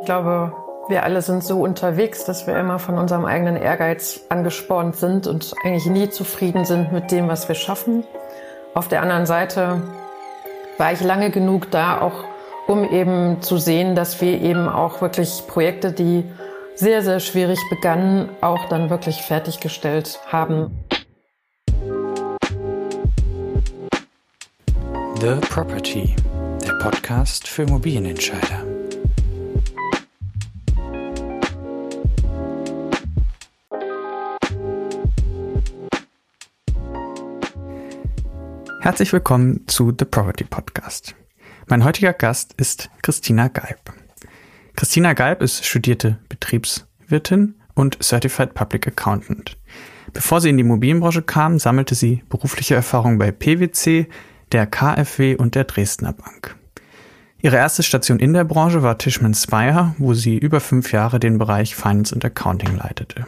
Ich 0.00 0.06
glaube, 0.06 0.52
wir 0.88 1.02
alle 1.02 1.22
sind 1.22 1.42
so 1.42 1.62
unterwegs, 1.62 2.24
dass 2.24 2.46
wir 2.46 2.56
immer 2.58 2.78
von 2.78 2.98
unserem 2.98 3.24
eigenen 3.24 3.56
Ehrgeiz 3.56 4.20
angespornt 4.28 4.96
sind 4.96 5.26
und 5.26 5.54
eigentlich 5.64 5.86
nie 5.86 6.10
zufrieden 6.10 6.64
sind 6.64 6.92
mit 6.92 7.10
dem, 7.10 7.28
was 7.28 7.48
wir 7.48 7.54
schaffen. 7.54 8.04
Auf 8.74 8.88
der 8.88 9.02
anderen 9.02 9.24
Seite 9.24 9.80
war 10.76 10.92
ich 10.92 11.00
lange 11.00 11.30
genug 11.30 11.70
da, 11.70 12.00
auch 12.00 12.24
um 12.66 12.84
eben 12.84 13.40
zu 13.40 13.56
sehen, 13.56 13.94
dass 13.94 14.20
wir 14.20 14.40
eben 14.40 14.68
auch 14.68 15.00
wirklich 15.00 15.44
Projekte, 15.46 15.92
die 15.92 16.24
sehr, 16.74 17.02
sehr 17.02 17.20
schwierig 17.20 17.60
begannen, 17.70 18.28
auch 18.40 18.68
dann 18.68 18.90
wirklich 18.90 19.22
fertiggestellt 19.22 20.20
haben. 20.30 20.84
The 25.20 25.36
Property, 25.48 26.14
der 26.62 26.74
Podcast 26.82 27.48
für 27.48 27.62
Immobilienentscheider. 27.62 28.73
Herzlich 38.84 39.14
willkommen 39.14 39.62
zu 39.66 39.94
The 39.98 40.04
Property 40.04 40.44
Podcast. 40.44 41.14
Mein 41.68 41.84
heutiger 41.84 42.12
Gast 42.12 42.52
ist 42.58 42.90
Christina 43.00 43.48
Geib. 43.48 43.78
Christina 44.76 45.14
Geib 45.14 45.40
ist 45.40 45.64
studierte 45.64 46.18
Betriebswirtin 46.28 47.54
und 47.72 48.04
Certified 48.04 48.52
Public 48.52 48.86
Accountant. 48.86 49.56
Bevor 50.12 50.42
sie 50.42 50.50
in 50.50 50.58
die 50.58 50.64
Immobilienbranche 50.64 51.22
kam, 51.22 51.58
sammelte 51.58 51.94
sie 51.94 52.24
berufliche 52.28 52.74
Erfahrung 52.74 53.16
bei 53.16 53.32
PwC, 53.32 54.06
der 54.52 54.66
KfW 54.66 55.36
und 55.36 55.54
der 55.54 55.64
Dresdner 55.64 56.12
Bank. 56.12 56.54
Ihre 57.40 57.56
erste 57.56 57.82
Station 57.82 58.18
in 58.18 58.34
der 58.34 58.44
Branche 58.44 58.82
war 58.82 58.98
Tischman 58.98 59.32
Speyer, 59.32 59.94
wo 59.96 60.12
sie 60.12 60.36
über 60.36 60.60
fünf 60.60 60.92
Jahre 60.92 61.18
den 61.18 61.38
Bereich 61.38 61.74
Finance 61.74 62.14
und 62.14 62.22
Accounting 62.22 62.76
leitete. 62.76 63.26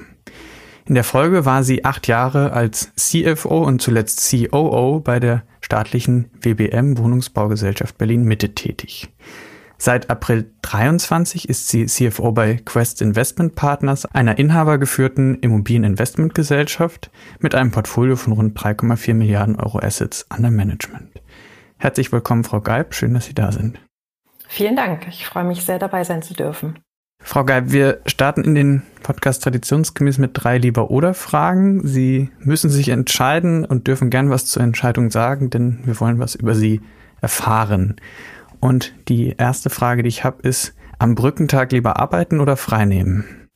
In 0.88 0.94
der 0.94 1.02
Folge 1.04 1.44
war 1.44 1.64
sie 1.64 1.84
acht 1.84 2.06
Jahre 2.06 2.52
als 2.52 2.92
CFO 2.94 3.64
und 3.64 3.82
zuletzt 3.82 4.30
COO 4.30 5.00
bei 5.00 5.18
der 5.18 5.42
staatlichen 5.60 6.30
WBM 6.40 6.96
Wohnungsbaugesellschaft 6.96 7.98
Berlin 7.98 8.22
Mitte 8.22 8.54
tätig. 8.54 9.12
Seit 9.78 10.08
April 10.10 10.52
23 10.62 11.48
ist 11.48 11.68
sie 11.68 11.86
CFO 11.86 12.30
bei 12.30 12.60
Quest 12.64 13.02
Investment 13.02 13.56
Partners, 13.56 14.06
einer 14.06 14.38
inhabergeführten 14.38 15.40
Immobilieninvestmentgesellschaft 15.40 17.10
mit 17.40 17.56
einem 17.56 17.72
Portfolio 17.72 18.14
von 18.14 18.32
rund 18.32 18.58
3,4 18.58 19.12
Milliarden 19.14 19.56
Euro 19.56 19.80
Assets 19.80 20.26
under 20.34 20.52
Management. 20.52 21.20
Herzlich 21.78 22.12
willkommen, 22.12 22.44
Frau 22.44 22.60
Geib. 22.60 22.94
Schön, 22.94 23.12
dass 23.12 23.26
Sie 23.26 23.34
da 23.34 23.50
sind. 23.50 23.80
Vielen 24.48 24.76
Dank. 24.76 25.08
Ich 25.08 25.26
freue 25.26 25.44
mich 25.44 25.64
sehr, 25.64 25.80
dabei 25.80 26.04
sein 26.04 26.22
zu 26.22 26.32
dürfen. 26.32 26.78
Frau 27.26 27.44
Geib, 27.44 27.72
wir 27.72 28.02
starten 28.06 28.44
in 28.44 28.54
den 28.54 28.82
Podcast 29.02 29.42
traditionsgemäß 29.42 30.18
mit 30.18 30.30
drei 30.34 30.58
Lieber-Oder-Fragen. 30.58 31.84
Sie 31.84 32.30
müssen 32.38 32.70
sich 32.70 32.90
entscheiden 32.90 33.64
und 33.64 33.88
dürfen 33.88 34.10
gern 34.10 34.30
was 34.30 34.46
zur 34.46 34.62
Entscheidung 34.62 35.10
sagen, 35.10 35.50
denn 35.50 35.80
wir 35.82 35.98
wollen 35.98 36.20
was 36.20 36.36
über 36.36 36.54
Sie 36.54 36.82
erfahren. 37.20 37.96
Und 38.60 38.94
die 39.08 39.34
erste 39.36 39.70
Frage, 39.70 40.04
die 40.04 40.08
ich 40.08 40.22
habe, 40.22 40.40
ist, 40.42 40.76
am 41.00 41.16
Brückentag 41.16 41.72
lieber 41.72 41.98
arbeiten 41.98 42.38
oder 42.38 42.56
freinehmen? 42.56 43.48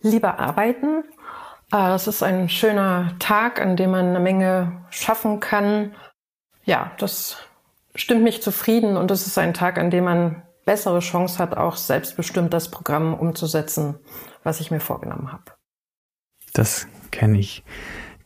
Lieber 0.00 0.40
arbeiten. 0.40 1.04
Es 1.70 2.08
ist 2.08 2.24
ein 2.24 2.48
schöner 2.48 3.12
Tag, 3.20 3.60
an 3.60 3.76
dem 3.76 3.92
man 3.92 4.06
eine 4.06 4.20
Menge 4.20 4.84
schaffen 4.90 5.38
kann. 5.38 5.92
Ja, 6.64 6.90
das 6.98 7.36
stimmt 7.94 8.24
mich 8.24 8.42
zufrieden 8.42 8.96
und 8.96 9.12
es 9.12 9.28
ist 9.28 9.38
ein 9.38 9.54
Tag, 9.54 9.78
an 9.78 9.92
dem 9.92 10.04
man 10.04 10.42
bessere 10.64 11.00
Chance 11.00 11.38
hat, 11.38 11.56
auch 11.56 11.76
selbstbestimmt 11.76 12.52
das 12.52 12.70
Programm 12.70 13.14
umzusetzen, 13.14 13.96
was 14.42 14.60
ich 14.60 14.70
mir 14.70 14.80
vorgenommen 14.80 15.32
habe. 15.32 15.44
Das 16.52 16.86
kenne 17.10 17.38
ich. 17.38 17.64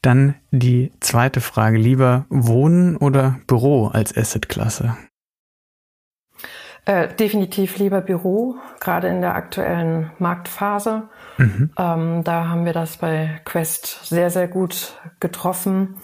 Dann 0.03 0.35
die 0.51 0.93
zweite 1.01 1.41
Frage. 1.41 1.79
Lieber 1.79 2.27
Wohnen 2.29 2.97
oder 2.97 3.41
Büro 3.47 3.87
als 3.89 4.17
Assetklasse? 4.17 4.97
Äh, 6.85 7.13
definitiv 7.15 7.79
lieber 7.79 8.01
Büro, 8.01 8.57
gerade 8.81 9.09
in 9.09 9.21
der 9.21 9.35
aktuellen 9.35 10.13
Marktphase. 10.19 11.09
Mhm. 11.37 11.71
Ähm, 11.77 12.25
da 12.25 12.49
haben 12.49 12.65
wir 12.65 12.73
das 12.73 12.97
bei 12.97 13.41
Quest 13.45 14.07
sehr, 14.07 14.31
sehr 14.31 14.49
gut 14.49 14.99
getroffen. 15.21 15.97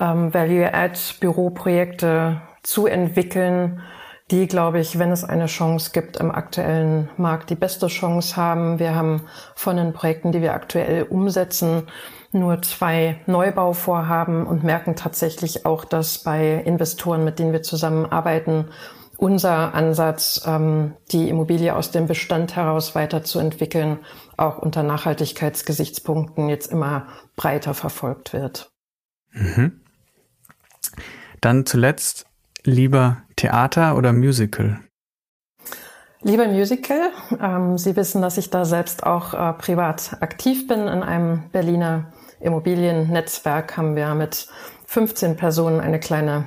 Ähm, 0.00 0.34
Value-Add-Büroprojekte 0.34 2.42
zu 2.64 2.86
entwickeln, 2.86 3.82
die, 4.30 4.46
glaube 4.46 4.80
ich, 4.80 4.98
wenn 4.98 5.12
es 5.12 5.22
eine 5.22 5.46
Chance 5.46 5.90
gibt, 5.92 6.16
im 6.16 6.30
aktuellen 6.30 7.10
Markt 7.18 7.50
die 7.50 7.56
beste 7.56 7.88
Chance 7.88 8.36
haben. 8.36 8.78
Wir 8.78 8.94
haben 8.94 9.22
von 9.54 9.76
den 9.76 9.92
Projekten, 9.92 10.32
die 10.32 10.40
wir 10.40 10.54
aktuell 10.54 11.02
umsetzen, 11.02 11.88
nur 12.32 12.62
zwei 12.62 13.20
Neubauvorhaben 13.26 14.46
und 14.46 14.64
merken 14.64 14.96
tatsächlich 14.96 15.66
auch, 15.66 15.84
dass 15.84 16.18
bei 16.18 16.54
Investoren, 16.54 17.22
mit 17.24 17.38
denen 17.38 17.52
wir 17.52 17.62
zusammenarbeiten, 17.62 18.70
unser 19.16 19.74
Ansatz, 19.74 20.42
ähm, 20.46 20.96
die 21.12 21.28
Immobilie 21.28 21.74
aus 21.74 21.90
dem 21.90 22.06
Bestand 22.06 22.56
heraus 22.56 22.94
weiterzuentwickeln, 22.94 23.98
auch 24.36 24.58
unter 24.58 24.82
Nachhaltigkeitsgesichtspunkten 24.82 26.48
jetzt 26.48 26.72
immer 26.72 27.06
breiter 27.36 27.74
verfolgt 27.74 28.32
wird. 28.32 28.72
Mhm. 29.32 29.80
Dann 31.40 31.66
zuletzt 31.66 32.26
Lieber 32.66 33.18
Theater 33.36 33.94
oder 33.94 34.14
Musical? 34.14 34.80
Lieber 36.22 36.48
Musical. 36.48 37.10
Ähm, 37.38 37.76
Sie 37.76 37.94
wissen, 37.94 38.22
dass 38.22 38.38
ich 38.38 38.48
da 38.48 38.64
selbst 38.64 39.04
auch 39.04 39.34
äh, 39.34 39.52
privat 39.52 40.16
aktiv 40.20 40.66
bin. 40.66 40.88
In 40.88 41.02
einem 41.02 41.50
Berliner 41.52 42.10
Immobiliennetzwerk 42.40 43.76
haben 43.76 43.96
wir 43.96 44.14
mit 44.14 44.48
15 44.86 45.36
Personen 45.36 45.80
eine 45.80 46.00
kleine 46.00 46.46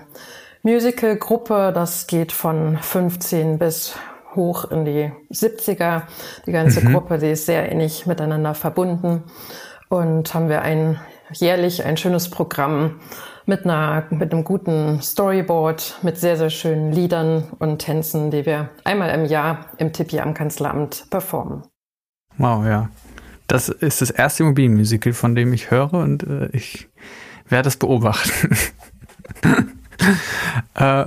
Musical-Gruppe. 0.63 1.71
Das 1.71 2.07
geht 2.07 2.31
von 2.31 2.79
15 2.79 3.59
bis 3.59 3.95
hoch 4.33 4.71
in 4.71 4.85
die 4.85 5.11
70er. 5.31 6.01
Die 6.47 6.51
ganze 6.51 6.81
mhm. 6.83 6.93
Gruppe, 6.93 7.19
die 7.19 7.29
ist 7.29 7.45
sehr 7.45 7.69
innig 7.71 8.07
miteinander 8.07 8.55
verbunden. 8.55 9.23
Und 9.89 10.33
haben 10.33 10.49
wir 10.49 10.63
ein 10.63 10.99
jährlich 11.31 11.85
ein 11.85 11.97
schönes 11.97 12.31
Programm 12.31 12.99
mit 13.47 13.63
einer, 13.63 14.05
mit 14.09 14.33
einem 14.33 14.43
guten 14.43 15.01
Storyboard, 15.01 15.99
mit 16.03 16.17
sehr, 16.17 16.37
sehr 16.37 16.49
schönen 16.49 16.91
Liedern 16.91 17.45
und 17.59 17.79
Tänzen, 17.79 18.29
die 18.29 18.45
wir 18.45 18.69
einmal 18.83 19.09
im 19.17 19.25
Jahr 19.25 19.67
im 19.77 19.93
Tippi 19.93 20.19
am 20.19 20.33
Kanzleramt 20.33 21.07
performen. 21.09 21.63
Wow, 22.37 22.65
ja. 22.65 22.89
Das 23.47 23.69
ist 23.69 24.01
das 24.01 24.11
erste 24.11 24.43
Immobilienmusical, 24.43 25.13
von 25.13 25.33
dem 25.33 25.53
ich 25.53 25.71
höre 25.71 25.93
und 25.93 26.23
äh, 26.23 26.49
ich 26.51 26.89
werde 27.47 27.69
es 27.69 27.77
beobachten. 27.77 28.55
äh, 30.75 31.05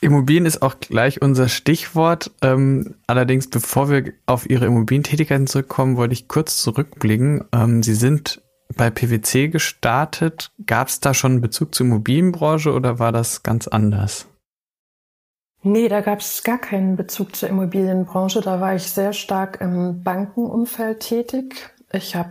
Immobilien 0.00 0.46
ist 0.46 0.62
auch 0.62 0.80
gleich 0.80 1.20
unser 1.20 1.48
Stichwort. 1.48 2.30
Ähm, 2.40 2.94
allerdings, 3.06 3.50
bevor 3.50 3.90
wir 3.90 4.12
auf 4.24 4.48
Ihre 4.48 4.66
Immobilientätigkeiten 4.66 5.46
zurückkommen, 5.46 5.96
wollte 5.96 6.14
ich 6.14 6.28
kurz 6.28 6.62
zurückblicken. 6.62 7.44
Ähm, 7.52 7.82
Sie 7.82 7.94
sind 7.94 8.40
bei 8.76 8.90
PwC 8.90 9.48
gestartet. 9.48 10.52
Gab 10.66 10.88
es 10.88 11.00
da 11.00 11.14
schon 11.14 11.32
einen 11.32 11.40
Bezug 11.40 11.74
zur 11.74 11.86
Immobilienbranche 11.86 12.72
oder 12.72 12.98
war 12.98 13.12
das 13.12 13.42
ganz 13.42 13.68
anders? 13.68 14.26
Nee, 15.62 15.88
da 15.88 16.00
gab 16.00 16.20
es 16.20 16.44
gar 16.44 16.58
keinen 16.58 16.96
Bezug 16.96 17.34
zur 17.34 17.48
Immobilienbranche. 17.48 18.40
Da 18.40 18.60
war 18.60 18.74
ich 18.74 18.84
sehr 18.84 19.12
stark 19.12 19.60
im 19.60 20.02
Bankenumfeld 20.02 21.00
tätig. 21.00 21.70
Ich 21.90 22.14
habe 22.14 22.30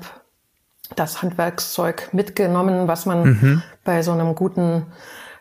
das 0.95 1.21
Handwerkszeug 1.21 2.09
mitgenommen, 2.13 2.87
was 2.87 3.05
man 3.05 3.23
mhm. 3.23 3.63
bei 3.83 4.01
so 4.01 4.13
einem 4.13 4.33
guten 4.35 4.85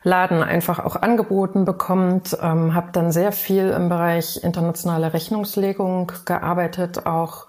Laden 0.02 0.42
einfach 0.42 0.80
auch 0.80 0.96
angeboten 0.96 1.64
bekommt. 1.64 2.36
Ähm, 2.40 2.74
habe 2.74 2.88
dann 2.92 3.12
sehr 3.12 3.32
viel 3.32 3.70
im 3.70 3.88
Bereich 3.88 4.42
internationale 4.42 5.12
Rechnungslegung 5.12 6.12
gearbeitet, 6.24 7.06
auch 7.06 7.46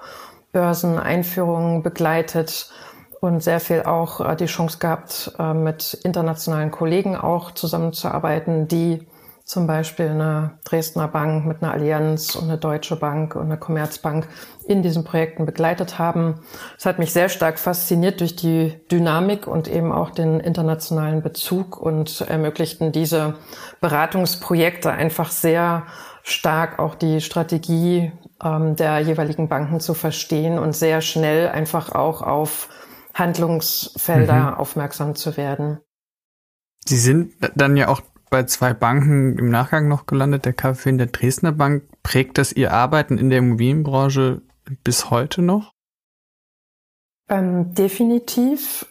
Börseneinführungen 0.52 1.84
begleitet 1.84 2.72
und 3.20 3.42
sehr 3.42 3.60
viel 3.60 3.84
auch 3.84 4.22
äh, 4.22 4.36
die 4.36 4.46
Chance 4.46 4.80
gehabt, 4.80 5.34
äh, 5.40 5.54
mit 5.54 5.94
internationalen 6.04 6.72
Kollegen 6.72 7.16
auch 7.16 7.52
zusammenzuarbeiten, 7.52 8.68
die 8.68 9.06
zum 9.48 9.66
Beispiel 9.66 10.10
eine 10.10 10.60
Dresdner 10.66 11.08
Bank 11.08 11.46
mit 11.46 11.64
einer 11.64 11.72
Allianz 11.72 12.36
und 12.36 12.50
eine 12.50 12.58
Deutsche 12.58 12.98
Bank 12.98 13.34
und 13.34 13.44
eine 13.46 13.58
Commerzbank 13.58 14.28
in 14.68 14.84
diesen 14.84 15.06
Projekten 15.06 15.46
begleitet 15.46 15.98
haben. 15.98 16.42
Es 16.78 16.86
hat 16.86 17.00
mich 17.00 17.14
sehr 17.14 17.30
stark 17.30 17.58
fasziniert 17.58 18.20
durch 18.20 18.36
die 18.36 18.74
Dynamik 18.92 19.48
und 19.48 19.70
eben 19.70 19.94
auch 19.94 20.10
den 20.10 20.42
internationalen 20.42 21.22
Bezug 21.22 21.78
und 21.78 22.20
ermöglichten 22.28 22.92
diese 22.92 23.36
Beratungsprojekte 23.80 24.92
einfach 24.92 25.32
sehr 25.32 25.84
stark 26.24 26.78
auch 26.78 26.96
die 26.96 27.22
Strategie 27.22 28.12
ähm, 28.44 28.76
der 28.76 29.00
jeweiligen 29.00 29.48
Banken 29.48 29.80
zu 29.80 29.94
verstehen 29.94 30.60
und 30.60 30.74
sehr 30.74 31.00
schnell 31.00 31.48
einfach 31.48 31.96
auch 31.96 32.22
auf 32.22 32.68
Handlungsfelder 33.18 34.52
mhm. 34.52 34.54
aufmerksam 34.56 35.16
zu 35.16 35.38
werden. 35.38 35.80
Sie 36.86 36.98
sind 36.98 37.34
dann 37.56 37.76
ja 37.76 37.90
auch 37.90 38.02
bei 38.30 38.44
zwei 38.44 38.74
Banken 38.74 39.38
im 39.38 39.50
Nachgang 39.50 39.88
noch 39.88 40.06
gelandet, 40.06 40.46
der 40.46 40.54
KfW 40.54 40.92
und 40.92 40.98
der 40.98 41.08
Dresdner 41.08 41.52
Bank. 41.52 41.84
Prägt 42.04 42.38
das 42.38 42.54
Ihr 42.54 42.74
Arbeiten 42.74 43.18
in 43.18 43.30
der 43.30 43.40
Immobilienbranche 43.40 44.42
bis 44.84 45.10
heute 45.10 45.42
noch? 45.42 45.74
Ähm, 47.30 47.74
definitiv. 47.74 48.86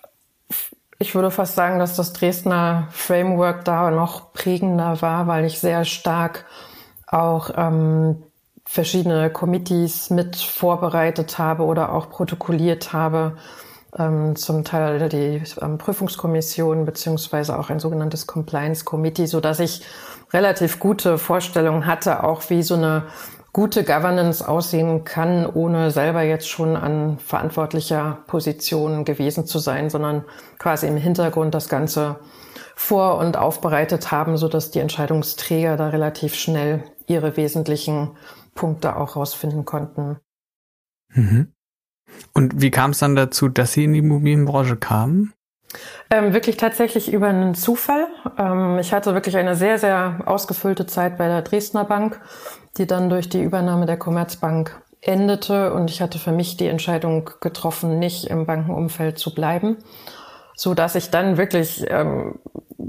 Ich 0.99 1.15
würde 1.15 1.31
fast 1.31 1.55
sagen, 1.55 1.79
dass 1.79 1.97
das 1.97 2.13
Dresdner 2.13 2.89
Framework 2.91 3.65
da 3.65 3.91
noch 3.91 4.33
prägender 4.33 5.03
war, 5.03 5.27
weil 5.27 5.45
ich 5.45 5.59
sehr 5.59 5.85
stark 5.85 6.47
auch 7.07 7.51
ähm, 7.55 8.23
verschiedene 8.65 9.31
Committees 9.31 10.11
mit 10.11 10.37
vorbereitet 10.37 11.39
habe 11.39 11.65
oder 11.65 11.93
auch 11.93 12.11
protokolliert 12.11 12.93
habe, 12.93 13.37
ähm, 13.99 14.37
zum 14.37 14.65
Teil 14.65 15.09
die 15.09 15.43
ähm, 15.61 15.79
Prüfungskommission 15.79 16.85
beziehungsweise 16.85 17.59
auch 17.59 17.71
ein 17.71 17.81
sogenanntes 17.81 18.27
Compliance 18.27 18.85
Committee, 18.85 19.27
so 19.27 19.41
dass 19.41 19.61
ich 19.61 19.83
relativ 20.33 20.79
gute 20.79 21.19
Vorstellungen 21.19 21.87
hatte, 21.87 22.25
auch 22.25 22.49
wie 22.51 22.63
so 22.63 22.75
eine 22.75 23.05
gute 23.53 23.85
Governance 23.85 24.47
aussehen 24.47 25.05
kann, 25.05 25.47
ohne 25.47 25.91
selber 25.91 26.23
jetzt 26.23 26.49
schon 26.49 26.77
an 26.77 27.19
verantwortlicher 27.19 28.19
Position 28.27 29.05
gewesen 29.07 29.47
zu 29.47 29.59
sein, 29.59 29.89
sondern 29.89 30.25
quasi 30.59 30.87
im 30.87 30.99
Hintergrund 30.99 31.55
das 31.55 31.71
Ganze 31.71 32.17
vor 32.75 33.17
und 33.17 33.39
aufbereitet 33.39 34.11
haben, 34.11 34.37
so 34.37 34.49
dass 34.49 34.71
die 34.71 34.81
Entscheidungsträger 34.81 35.79
da 35.79 35.89
relativ 35.89 36.35
schnell 36.35 36.85
ihre 37.07 37.39
wesentlichen 37.39 38.11
Punkte 38.55 38.97
auch 38.97 39.17
rausfinden 39.17 39.65
konnten. 39.65 40.19
Mhm. 41.09 41.56
Und 42.33 42.61
wie 42.61 42.71
kam 42.71 42.91
es 42.91 42.99
dann 42.99 43.17
dazu, 43.17 43.49
dass 43.49 43.73
Sie 43.73 43.85
in 43.85 43.93
die 43.93 44.01
Immobilienbranche 44.01 44.77
kamen? 44.77 45.33
Ähm, 46.11 46.33
wirklich 46.33 46.57
tatsächlich 46.57 47.13
über 47.13 47.29
einen 47.29 47.55
Zufall. 47.55 48.07
Ähm, 48.39 48.79
ich 48.79 48.93
hatte 48.93 49.15
wirklich 49.15 49.37
eine 49.37 49.57
sehr, 49.57 49.79
sehr 49.79 50.21
ausgefüllte 50.27 50.87
Zeit 50.87 51.19
bei 51.19 51.27
der 51.27 51.43
Dresdner 51.43 51.85
Bank, 51.85 52.21
die 52.79 52.87
dann 52.87 53.11
durch 53.11 53.29
die 53.29 53.43
Übernahme 53.43 53.87
der 53.87 53.97
Commerzbank 53.97 54.81
endete 55.01 55.73
und 55.73 55.91
ich 55.91 56.01
hatte 56.01 56.19
für 56.19 56.33
mich 56.33 56.57
die 56.57 56.67
Entscheidung 56.67 57.31
getroffen, 57.41 57.99
nicht 57.99 58.25
im 58.25 58.47
Bankenumfeld 58.47 59.19
zu 59.19 59.35
bleiben, 59.35 59.79
so 60.55 60.75
dass 60.75 60.95
ich 60.95 61.11
dann 61.11 61.37
wirklich 61.37 61.85
ähm, 61.89 62.39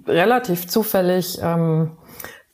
relativ 0.08 0.68
zufällig 0.68 1.40
ähm, 1.42 1.98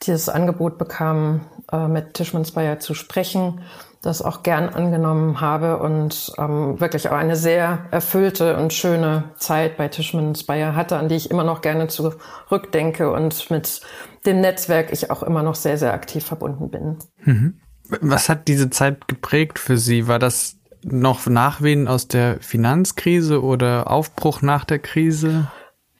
dieses 0.02 0.28
Angebot 0.28 0.76
bekam, 0.76 1.46
äh, 1.72 1.88
mit 1.88 2.14
Tischmanns 2.14 2.52
Bayer 2.52 2.78
zu 2.78 2.94
sprechen 2.94 3.62
das 4.04 4.20
auch 4.20 4.42
gern 4.42 4.68
angenommen 4.68 5.40
habe 5.40 5.78
und 5.78 6.32
ähm, 6.38 6.78
wirklich 6.80 7.08
auch 7.08 7.16
eine 7.16 7.36
sehr 7.36 7.86
erfüllte 7.90 8.56
und 8.56 8.72
schöne 8.72 9.24
Zeit 9.36 9.76
bei 9.76 9.88
Tischmann 9.88 10.34
Speyer 10.34 10.76
hatte, 10.76 10.96
an 10.96 11.08
die 11.08 11.14
ich 11.14 11.30
immer 11.30 11.44
noch 11.44 11.62
gerne 11.62 11.88
zurückdenke 11.88 13.10
und 13.10 13.50
mit 13.50 13.80
dem 14.26 14.40
Netzwerk 14.40 14.92
ich 14.92 15.10
auch 15.10 15.22
immer 15.22 15.42
noch 15.42 15.54
sehr, 15.54 15.78
sehr 15.78 15.94
aktiv 15.94 16.24
verbunden 16.24 16.70
bin. 16.70 16.98
Mhm. 17.24 17.60
Was 18.00 18.28
hat 18.28 18.48
diese 18.48 18.70
Zeit 18.70 19.08
geprägt 19.08 19.58
für 19.58 19.76
Sie? 19.76 20.08
War 20.08 20.18
das 20.18 20.56
noch 20.82 21.26
Nachwehen 21.26 21.88
aus 21.88 22.08
der 22.08 22.38
Finanzkrise 22.40 23.42
oder 23.42 23.90
Aufbruch 23.90 24.42
nach 24.42 24.64
der 24.64 24.78
Krise? 24.78 25.48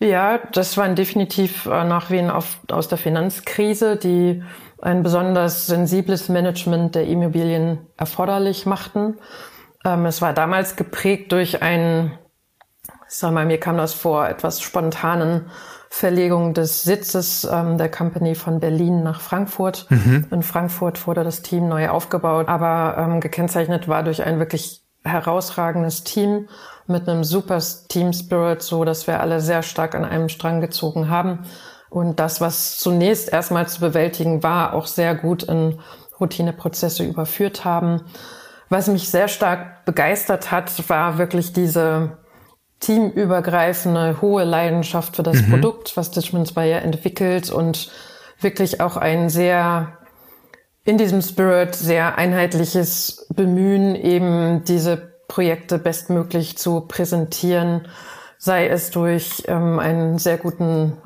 Ja, 0.00 0.38
das 0.52 0.76
waren 0.76 0.96
definitiv 0.96 1.66
äh, 1.66 1.84
Nachwehen 1.84 2.30
auf, 2.30 2.58
aus 2.68 2.88
der 2.88 2.98
Finanzkrise, 2.98 3.96
die 3.96 4.42
ein 4.84 5.02
besonders 5.02 5.66
sensibles 5.66 6.28
Management 6.28 6.94
der 6.94 7.06
Immobilien 7.06 7.78
erforderlich 7.96 8.66
machten. 8.66 9.18
Ähm, 9.84 10.06
es 10.06 10.20
war 10.20 10.32
damals 10.34 10.76
geprägt 10.76 11.32
durch 11.32 11.62
einen, 11.62 12.18
ich 13.08 13.14
sag 13.14 13.32
mal, 13.32 13.46
mir 13.46 13.58
kam 13.58 13.78
das 13.78 13.94
vor, 13.94 14.28
etwas 14.28 14.60
spontanen 14.60 15.46
Verlegung 15.88 16.54
des 16.54 16.82
Sitzes 16.82 17.48
ähm, 17.50 17.78
der 17.78 17.90
Company 17.90 18.34
von 18.34 18.60
Berlin 18.60 19.02
nach 19.02 19.20
Frankfurt. 19.20 19.86
Mhm. 19.90 20.26
In 20.30 20.42
Frankfurt 20.42 21.06
wurde 21.06 21.24
das 21.24 21.42
Team 21.42 21.68
neu 21.68 21.88
aufgebaut, 21.88 22.48
aber 22.48 22.96
ähm, 22.98 23.20
gekennzeichnet 23.20 23.88
war 23.88 24.02
durch 24.02 24.22
ein 24.22 24.38
wirklich 24.38 24.82
herausragendes 25.04 26.04
Team 26.04 26.48
mit 26.86 27.08
einem 27.08 27.24
super 27.24 27.58
Team 27.88 28.12
Spirit, 28.12 28.60
so 28.60 28.84
dass 28.84 29.06
wir 29.06 29.20
alle 29.20 29.40
sehr 29.40 29.62
stark 29.62 29.94
an 29.94 30.04
einem 30.04 30.28
Strang 30.28 30.60
gezogen 30.60 31.08
haben 31.08 31.40
und 31.94 32.18
das, 32.18 32.40
was 32.40 32.76
zunächst 32.78 33.32
erstmal 33.32 33.68
zu 33.68 33.78
bewältigen 33.78 34.42
war, 34.42 34.74
auch 34.74 34.88
sehr 34.88 35.14
gut 35.14 35.44
in 35.44 35.78
Routineprozesse 36.18 37.04
überführt 37.04 37.64
haben. 37.64 38.02
Was 38.68 38.88
mich 38.88 39.08
sehr 39.08 39.28
stark 39.28 39.84
begeistert 39.84 40.50
hat, 40.50 40.88
war 40.88 41.18
wirklich 41.18 41.52
diese 41.52 42.18
teamübergreifende, 42.80 44.20
hohe 44.20 44.42
Leidenschaft 44.42 45.14
für 45.14 45.22
das 45.22 45.42
mhm. 45.42 45.50
Produkt, 45.50 45.96
was 45.96 46.10
Ditchman 46.10 46.46
Spire 46.46 46.80
entwickelt 46.80 47.50
und 47.50 47.92
wirklich 48.40 48.80
auch 48.80 48.96
ein 48.96 49.28
sehr 49.28 49.98
in 50.84 50.98
diesem 50.98 51.22
Spirit 51.22 51.76
sehr 51.76 52.18
einheitliches 52.18 53.28
Bemühen, 53.32 53.94
eben 53.94 54.64
diese 54.64 54.96
Projekte 55.28 55.78
bestmöglich 55.78 56.58
zu 56.58 56.80
präsentieren, 56.80 57.86
sei 58.36 58.66
es 58.66 58.90
durch 58.90 59.44
ähm, 59.46 59.78
einen 59.78 60.18
sehr 60.18 60.38
guten 60.38 60.98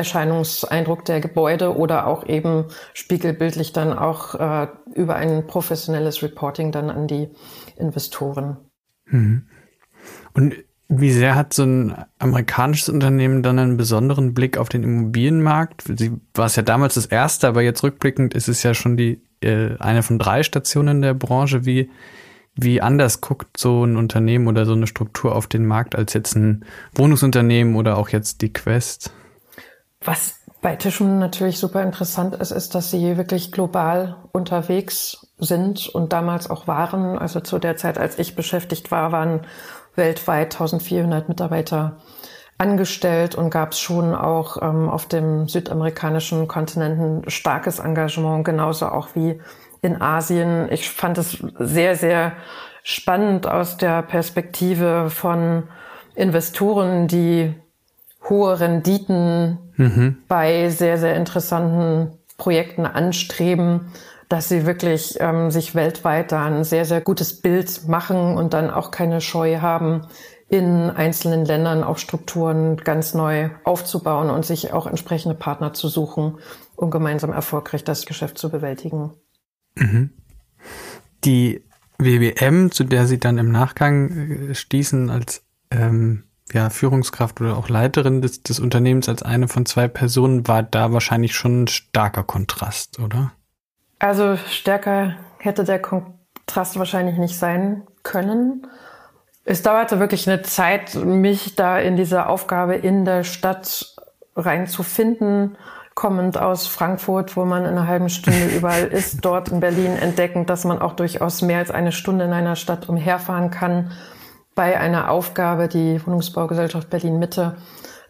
Erscheinungseindruck 0.00 1.04
der 1.04 1.20
Gebäude 1.20 1.76
oder 1.76 2.06
auch 2.06 2.26
eben 2.26 2.64
spiegelbildlich 2.94 3.72
dann 3.72 3.92
auch 3.92 4.34
äh, 4.34 4.68
über 4.94 5.16
ein 5.16 5.46
professionelles 5.46 6.22
Reporting 6.22 6.72
dann 6.72 6.90
an 6.90 7.06
die 7.06 7.28
Investoren. 7.76 8.56
Mhm. 9.06 9.46
Und 10.32 10.54
wie 10.88 11.12
sehr 11.12 11.36
hat 11.36 11.54
so 11.54 11.64
ein 11.64 11.94
amerikanisches 12.18 12.88
Unternehmen 12.88 13.42
dann 13.42 13.58
einen 13.58 13.76
besonderen 13.76 14.34
Blick 14.34 14.58
auf 14.58 14.68
den 14.68 14.82
Immobilienmarkt? 14.82 15.84
Sie 15.96 16.12
war 16.34 16.46
es 16.46 16.56
ja 16.56 16.62
damals 16.62 16.94
das 16.94 17.06
erste, 17.06 17.46
aber 17.46 17.62
jetzt 17.62 17.82
rückblickend 17.82 18.34
ist 18.34 18.48
es 18.48 18.62
ja 18.62 18.74
schon 18.74 18.96
die 18.96 19.22
äh, 19.40 19.76
eine 19.78 20.02
von 20.02 20.18
drei 20.18 20.42
Stationen 20.42 21.02
der 21.02 21.14
Branche. 21.14 21.64
Wie 21.64 21.90
wie 22.56 22.80
anders 22.80 23.20
guckt 23.20 23.56
so 23.56 23.84
ein 23.84 23.96
Unternehmen 23.96 24.48
oder 24.48 24.66
so 24.66 24.72
eine 24.72 24.86
Struktur 24.86 25.34
auf 25.34 25.46
den 25.46 25.66
Markt 25.66 25.94
als 25.94 26.12
jetzt 26.12 26.34
ein 26.34 26.64
Wohnungsunternehmen 26.94 27.76
oder 27.76 27.96
auch 27.96 28.08
jetzt 28.08 28.42
die 28.42 28.52
Quest? 28.52 29.12
Was 30.04 30.40
bei 30.62 30.76
Tischen 30.76 31.18
natürlich 31.18 31.58
super 31.58 31.82
interessant 31.82 32.34
ist, 32.34 32.50
ist, 32.50 32.74
dass 32.74 32.90
sie 32.90 33.16
wirklich 33.16 33.52
global 33.52 34.16
unterwegs 34.32 35.26
sind 35.38 35.88
und 35.88 36.12
damals 36.12 36.50
auch 36.50 36.66
waren. 36.66 37.18
Also 37.18 37.40
zu 37.40 37.58
der 37.58 37.76
Zeit, 37.76 37.98
als 37.98 38.18
ich 38.18 38.34
beschäftigt 38.34 38.90
war, 38.90 39.12
waren 39.12 39.46
weltweit 39.96 40.54
1400 40.54 41.28
Mitarbeiter 41.28 41.98
angestellt 42.58 43.34
und 43.34 43.50
gab 43.50 43.72
es 43.72 43.80
schon 43.80 44.14
auch 44.14 44.60
ähm, 44.60 44.88
auf 44.88 45.06
dem 45.06 45.48
südamerikanischen 45.48 46.46
Kontinent 46.46 47.00
ein 47.00 47.30
starkes 47.30 47.78
Engagement, 47.78 48.44
genauso 48.44 48.86
auch 48.86 49.08
wie 49.14 49.40
in 49.80 50.00
Asien. 50.00 50.70
Ich 50.70 50.90
fand 50.90 51.16
es 51.16 51.38
sehr, 51.58 51.96
sehr 51.96 52.32
spannend 52.82 53.46
aus 53.46 53.78
der 53.78 54.02
Perspektive 54.02 55.08
von 55.08 55.64
Investoren, 56.14 57.08
die 57.08 57.54
hohe 58.28 58.60
Renditen 58.60 59.58
mhm. 59.76 60.18
bei 60.28 60.68
sehr, 60.68 60.98
sehr 60.98 61.16
interessanten 61.16 62.18
Projekten 62.36 62.86
anstreben, 62.86 63.92
dass 64.28 64.48
sie 64.48 64.64
wirklich 64.64 65.16
ähm, 65.20 65.50
sich 65.50 65.74
weltweit 65.74 66.32
da 66.32 66.46
ein 66.46 66.64
sehr, 66.64 66.84
sehr 66.84 67.00
gutes 67.00 67.40
Bild 67.40 67.88
machen 67.88 68.36
und 68.36 68.54
dann 68.54 68.70
auch 68.70 68.90
keine 68.90 69.20
Scheu 69.20 69.58
haben, 69.60 70.06
in 70.48 70.90
einzelnen 70.90 71.44
Ländern 71.44 71.84
auch 71.84 71.98
Strukturen 71.98 72.76
ganz 72.76 73.14
neu 73.14 73.50
aufzubauen 73.64 74.30
und 74.30 74.44
sich 74.44 74.72
auch 74.72 74.86
entsprechende 74.86 75.36
Partner 75.36 75.72
zu 75.72 75.88
suchen, 75.88 76.38
um 76.74 76.90
gemeinsam 76.90 77.32
erfolgreich 77.32 77.84
das 77.84 78.04
Geschäft 78.04 78.36
zu 78.36 78.50
bewältigen. 78.50 79.12
Mhm. 79.76 80.10
Die 81.24 81.64
WBM, 81.98 82.72
zu 82.72 82.84
der 82.84 83.06
Sie 83.06 83.18
dann 83.18 83.38
im 83.38 83.52
Nachgang 83.52 84.50
äh, 84.50 84.54
stießen 84.54 85.10
als 85.10 85.44
ähm, 85.70 86.24
ja, 86.52 86.70
Führungskraft 86.70 87.40
oder 87.40 87.56
auch 87.56 87.68
Leiterin 87.68 88.22
des, 88.22 88.42
des 88.42 88.60
Unternehmens 88.60 89.08
als 89.08 89.22
eine 89.22 89.48
von 89.48 89.66
zwei 89.66 89.88
Personen 89.88 90.46
war 90.48 90.62
da 90.62 90.92
wahrscheinlich 90.92 91.34
schon 91.34 91.64
ein 91.64 91.68
starker 91.68 92.24
Kontrast, 92.24 92.98
oder? 92.98 93.32
Also 93.98 94.36
stärker 94.36 95.16
hätte 95.38 95.64
der 95.64 95.80
Kontrast 95.80 96.78
wahrscheinlich 96.78 97.18
nicht 97.18 97.38
sein 97.38 97.82
können. 98.02 98.66
Es 99.44 99.62
dauerte 99.62 100.00
wirklich 100.00 100.28
eine 100.28 100.42
Zeit, 100.42 100.94
mich 100.94 101.54
da 101.54 101.78
in 101.78 101.96
diese 101.96 102.26
Aufgabe 102.26 102.74
in 102.74 103.04
der 103.04 103.24
Stadt 103.24 103.96
reinzufinden, 104.36 105.56
kommend 105.94 106.38
aus 106.38 106.66
Frankfurt, 106.66 107.36
wo 107.36 107.44
man 107.44 107.64
in 107.64 107.70
einer 107.70 107.86
halben 107.86 108.08
Stunde 108.08 108.46
überall 108.56 108.86
ist, 108.86 109.24
dort 109.24 109.48
in 109.48 109.60
Berlin 109.60 109.96
entdeckend, 109.96 110.48
dass 110.48 110.64
man 110.64 110.80
auch 110.80 110.94
durchaus 110.94 111.42
mehr 111.42 111.58
als 111.58 111.70
eine 111.70 111.92
Stunde 111.92 112.24
in 112.24 112.32
einer 112.32 112.56
Stadt 112.56 112.88
umherfahren 112.88 113.50
kann 113.50 113.92
bei 114.60 114.78
einer 114.78 115.10
Aufgabe, 115.10 115.68
die 115.68 116.06
Wohnungsbaugesellschaft 116.06 116.90
Berlin 116.90 117.18
Mitte 117.18 117.56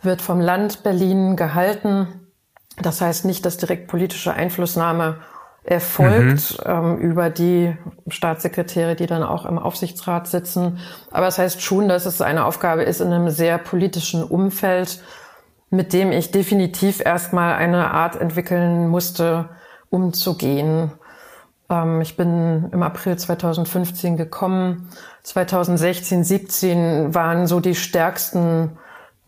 wird 0.02 0.20
vom 0.20 0.40
Land 0.40 0.82
Berlin 0.82 1.36
gehalten. 1.36 2.08
Das 2.82 3.00
heißt 3.00 3.24
nicht, 3.24 3.46
dass 3.46 3.56
direkt 3.56 3.86
politische 3.86 4.34
Einflussnahme 4.34 5.18
erfolgt 5.62 6.58
mhm. 6.58 6.64
ähm, 6.66 6.98
über 6.98 7.30
die 7.30 7.76
Staatssekretäre, 8.08 8.96
die 8.96 9.06
dann 9.06 9.22
auch 9.22 9.46
im 9.46 9.60
Aufsichtsrat 9.60 10.26
sitzen. 10.26 10.80
Aber 11.12 11.28
es 11.28 11.36
das 11.36 11.44
heißt 11.44 11.62
schon, 11.62 11.88
dass 11.88 12.04
es 12.04 12.20
eine 12.20 12.44
Aufgabe 12.44 12.82
ist 12.82 13.00
in 13.00 13.12
einem 13.12 13.30
sehr 13.30 13.56
politischen 13.56 14.24
Umfeld, 14.24 15.00
mit 15.70 15.92
dem 15.92 16.10
ich 16.10 16.32
definitiv 16.32 16.98
erstmal 16.98 17.54
eine 17.54 17.92
Art 17.92 18.20
entwickeln 18.20 18.88
musste, 18.88 19.50
umzugehen. 19.88 20.90
Ähm, 21.70 22.00
ich 22.00 22.16
bin 22.16 22.68
im 22.72 22.82
April 22.82 23.16
2015 23.16 24.16
gekommen. 24.16 24.88
2016, 25.22 26.24
17 26.24 27.14
waren 27.14 27.46
so 27.46 27.60
die 27.60 27.74
stärksten 27.74 28.78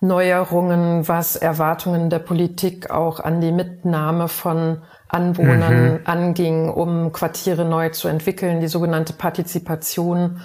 Neuerungen, 0.00 1.06
was 1.06 1.36
Erwartungen 1.36 2.10
der 2.10 2.18
Politik 2.18 2.90
auch 2.90 3.20
an 3.20 3.40
die 3.40 3.52
Mitnahme 3.52 4.26
von 4.26 4.82
Anwohnern 5.08 5.92
mhm. 5.92 6.00
anging, 6.04 6.68
um 6.68 7.12
Quartiere 7.12 7.64
neu 7.64 7.90
zu 7.90 8.08
entwickeln, 8.08 8.60
die 8.60 8.66
sogenannte 8.66 9.12
Partizipation. 9.12 10.40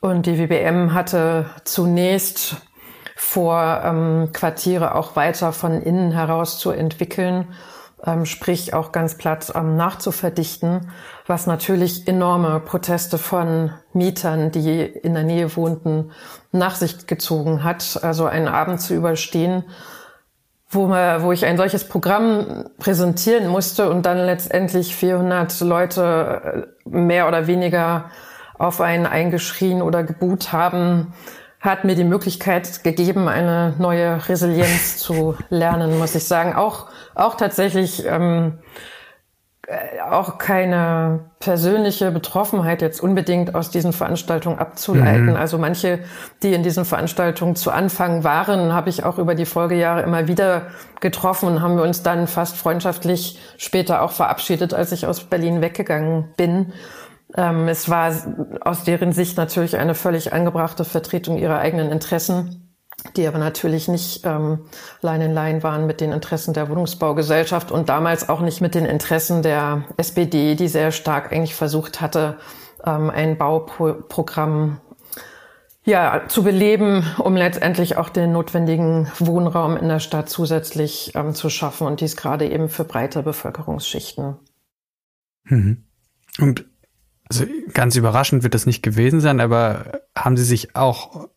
Und 0.00 0.26
die 0.26 0.38
WBM 0.38 0.94
hatte 0.94 1.46
zunächst 1.64 2.56
vor, 3.16 3.82
ähm, 3.84 4.30
Quartiere 4.32 4.94
auch 4.94 5.16
weiter 5.16 5.52
von 5.52 5.82
innen 5.82 6.12
heraus 6.12 6.58
zu 6.58 6.70
entwickeln, 6.70 7.48
sprich 8.24 8.74
auch 8.74 8.92
ganz 8.92 9.16
platt 9.16 9.52
ähm, 9.54 9.76
nachzuverdichten, 9.76 10.90
was 11.26 11.46
natürlich 11.46 12.06
enorme 12.06 12.60
Proteste 12.60 13.18
von 13.18 13.72
Mietern, 13.92 14.50
die 14.50 14.82
in 14.82 15.14
der 15.14 15.24
Nähe 15.24 15.56
wohnten, 15.56 16.12
nach 16.52 16.76
sich 16.76 17.06
gezogen 17.06 17.64
hat. 17.64 17.98
Also 18.02 18.26
einen 18.26 18.48
Abend 18.48 18.80
zu 18.80 18.94
überstehen, 18.94 19.64
wo, 20.70 20.86
man, 20.86 21.22
wo 21.22 21.32
ich 21.32 21.44
ein 21.44 21.56
solches 21.56 21.84
Programm 21.84 22.70
präsentieren 22.78 23.48
musste 23.48 23.90
und 23.90 24.06
dann 24.06 24.18
letztendlich 24.18 24.94
400 24.94 25.60
Leute 25.60 26.66
äh, 26.84 26.88
mehr 26.88 27.26
oder 27.26 27.46
weniger 27.46 28.10
auf 28.58 28.80
einen 28.80 29.06
eingeschrien 29.06 29.82
oder 29.82 30.02
gebuht 30.02 30.52
haben, 30.52 31.14
hat 31.60 31.84
mir 31.84 31.94
die 31.94 32.04
Möglichkeit 32.04 32.84
gegeben, 32.84 33.28
eine 33.28 33.74
neue 33.78 34.28
Resilienz 34.28 34.96
zu 34.98 35.36
lernen, 35.50 35.98
muss 35.98 36.14
ich 36.14 36.24
sagen. 36.24 36.54
Auch, 36.54 36.86
auch 37.14 37.34
tatsächlich 37.34 38.04
ähm, 38.06 38.58
äh, 39.68 40.00
auch 40.00 40.38
keine 40.38 41.26
persönliche 41.40 42.10
Betroffenheit 42.10 42.80
jetzt 42.80 43.02
unbedingt 43.02 43.54
aus 43.54 43.70
diesen 43.70 43.92
Veranstaltungen 43.92 44.58
abzuleiten. 44.58 45.26
Mhm. 45.26 45.36
Also 45.36 45.58
manche, 45.58 45.98
die 46.42 46.54
in 46.54 46.62
diesen 46.62 46.86
Veranstaltungen 46.86 47.54
zu 47.54 47.70
Anfang 47.70 48.24
waren, 48.24 48.72
habe 48.72 48.88
ich 48.88 49.04
auch 49.04 49.18
über 49.18 49.34
die 49.34 49.44
Folgejahre 49.44 50.00
immer 50.02 50.26
wieder 50.26 50.68
getroffen 51.00 51.50
und 51.50 51.60
haben 51.60 51.76
wir 51.76 51.82
uns 51.82 52.02
dann 52.02 52.28
fast 52.28 52.56
freundschaftlich 52.56 53.38
später 53.58 54.00
auch 54.00 54.12
verabschiedet, 54.12 54.72
als 54.72 54.90
ich 54.92 55.06
aus 55.06 55.24
Berlin 55.24 55.60
weggegangen 55.60 56.32
bin. 56.38 56.72
Ähm, 57.36 57.68
es 57.68 57.88
war 57.88 58.12
aus 58.62 58.84
deren 58.84 59.12
Sicht 59.12 59.36
natürlich 59.36 59.76
eine 59.76 59.94
völlig 59.94 60.32
angebrachte 60.32 60.84
Vertretung 60.84 61.38
ihrer 61.38 61.58
eigenen 61.58 61.90
Interessen, 61.90 62.74
die 63.16 63.26
aber 63.26 63.38
natürlich 63.38 63.88
nicht 63.88 64.24
ähm, 64.24 64.66
Line 65.02 65.26
in 65.26 65.34
Line 65.34 65.62
waren 65.62 65.86
mit 65.86 66.00
den 66.00 66.12
Interessen 66.12 66.54
der 66.54 66.68
Wohnungsbaugesellschaft 66.68 67.70
und 67.70 67.88
damals 67.88 68.28
auch 68.28 68.40
nicht 68.40 68.60
mit 68.60 68.74
den 68.74 68.86
Interessen 68.86 69.42
der 69.42 69.84
SPD, 69.96 70.54
die 70.54 70.68
sehr 70.68 70.90
stark 70.90 71.32
eigentlich 71.32 71.54
versucht 71.54 72.00
hatte, 72.00 72.38
ähm, 72.84 73.10
ein 73.10 73.36
Bauprogramm 73.36 74.80
ja, 75.84 76.24
zu 76.28 76.42
beleben, 76.42 77.02
um 77.18 77.34
letztendlich 77.34 77.96
auch 77.96 78.10
den 78.10 78.32
notwendigen 78.32 79.10
Wohnraum 79.18 79.76
in 79.76 79.88
der 79.88 80.00
Stadt 80.00 80.28
zusätzlich 80.28 81.12
ähm, 81.14 81.34
zu 81.34 81.48
schaffen 81.48 81.86
und 81.86 82.00
dies 82.00 82.16
gerade 82.16 82.46
eben 82.46 82.68
für 82.68 82.84
breite 82.84 83.22
Bevölkerungsschichten. 83.22 84.36
Mhm. 85.44 85.84
Und 86.40 86.66
also 87.28 87.44
ganz 87.74 87.96
überraschend 87.96 88.42
wird 88.42 88.54
das 88.54 88.66
nicht 88.66 88.82
gewesen 88.82 89.20
sein, 89.20 89.40
aber 89.40 90.00
haben 90.16 90.36
Sie 90.36 90.44
sich 90.44 90.74
auch 90.74 91.28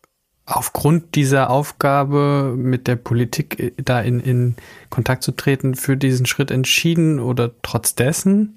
aufgrund 0.46 1.16
dieser 1.16 1.50
Aufgabe 1.50 2.54
mit 2.58 2.88
der 2.88 2.96
Politik 2.96 3.60
äh, 3.60 3.72
da 3.78 4.02
in, 4.02 4.20
in 4.20 4.56
Kontakt 4.90 5.24
zu 5.24 5.32
treten 5.32 5.76
für 5.76 5.98
diesen 5.98 6.26
Schritt 6.26 6.52
entschieden 6.52 7.20
oder 7.20 7.52
trotz 7.62 7.96
dessen? 7.96 8.56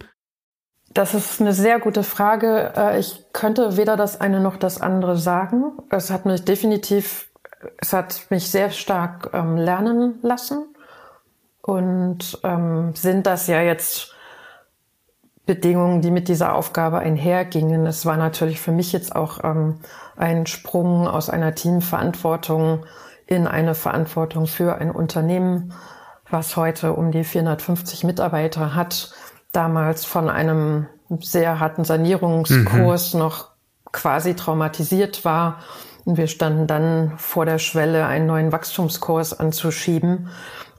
Das 0.93 1.13
ist 1.15 1.41
eine 1.41 1.53
sehr 1.53 1.81
gute 1.81 2.03
Frage. 2.03 2.73
Äh, 2.77 3.01
ich 3.01 3.25
könnte 3.33 3.77
weder 3.77 3.97
das 3.97 4.21
eine 4.21 4.41
noch 4.41 4.57
das 4.57 4.81
andere 4.81 5.17
sagen. 5.17 5.73
Es 5.91 6.11
hat 6.11 6.27
mich 6.27 6.45
definitiv, 6.45 7.31
es 7.79 7.93
hat 7.93 8.27
mich 8.31 8.51
sehr 8.51 8.71
stark 8.71 9.31
ähm, 9.33 9.57
lernen 9.57 10.19
lassen 10.23 10.75
und 11.63 12.39
ähm, 12.45 12.95
sind 12.95 13.27
das 13.27 13.47
ja 13.47 13.61
jetzt 13.61 14.14
Bedingungen, 15.47 16.01
die 16.01 16.11
mit 16.11 16.29
dieser 16.29 16.55
Aufgabe 16.55 16.99
einhergingen. 16.99 17.87
Es 17.87 18.07
war 18.07 18.17
natürlich 18.17 18.61
für 18.61 18.73
mich 18.73 18.93
jetzt 18.93 19.15
auch 19.15 19.45
ähm, 19.45 19.81
ein 20.17 20.47
Sprung 20.47 21.07
aus 21.07 21.29
einer 21.29 21.55
Teamverantwortung 21.55 22.87
in 23.27 23.47
eine 23.47 23.75
Verantwortung 23.75 24.47
für 24.47 24.77
ein 24.77 24.91
Unternehmen, 24.91 25.73
was 26.31 26.57
heute 26.57 26.95
um 26.95 27.11
die 27.11 27.25
450 27.25 28.05
Mitarbeiter 28.05 28.75
hat, 28.75 29.13
damals 29.53 30.05
von 30.05 30.31
einem 30.31 30.87
sehr 31.21 31.61
harten 31.61 31.85
Sanierungskurs 31.85 33.15
mhm. 33.15 33.21
noch 33.21 33.51
quasi 33.93 34.35
traumatisiert 34.35 35.25
war. 35.25 35.61
Und 36.07 36.17
wir 36.17 36.27
standen 36.27 36.67
dann 36.67 37.13
vor 37.17 37.47
der 37.47 37.59
Schwelle, 37.59 38.07
einen 38.07 38.27
neuen 38.27 38.53
Wachstumskurs 38.53 39.39
anzuschieben 39.39 40.29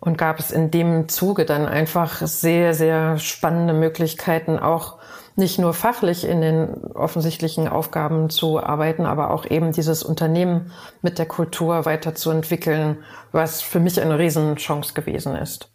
und 0.06 0.18
gab 0.18 0.40
es 0.40 0.52
in 0.52 0.72
dem 0.72 1.10
Zuge 1.10 1.46
dann 1.46 1.66
einfach 1.66 2.26
sehr, 2.26 2.74
sehr 2.74 3.18
spannende 3.18 3.74
Möglichkeiten, 3.74 4.60
auch 4.60 5.00
nicht 5.36 5.60
nur 5.60 5.74
fachlich 5.74 6.26
in 6.26 6.40
den 6.40 6.70
offensichtlichen 6.94 7.68
Aufgaben 7.68 8.30
zu 8.30 8.64
arbeiten, 8.64 9.06
aber 9.06 9.32
auch 9.32 9.46
eben 9.50 9.74
dieses 9.74 10.04
Unternehmen 10.04 10.72
mit 11.02 11.18
der 11.18 11.26
Kultur 11.26 11.86
weiterzuentwickeln, 11.86 13.00
was 13.34 13.62
für 13.62 13.82
mich 13.82 14.00
eine 14.00 14.18
Riesenchance 14.18 14.94
gewesen 14.94 15.36
ist. 15.36 15.70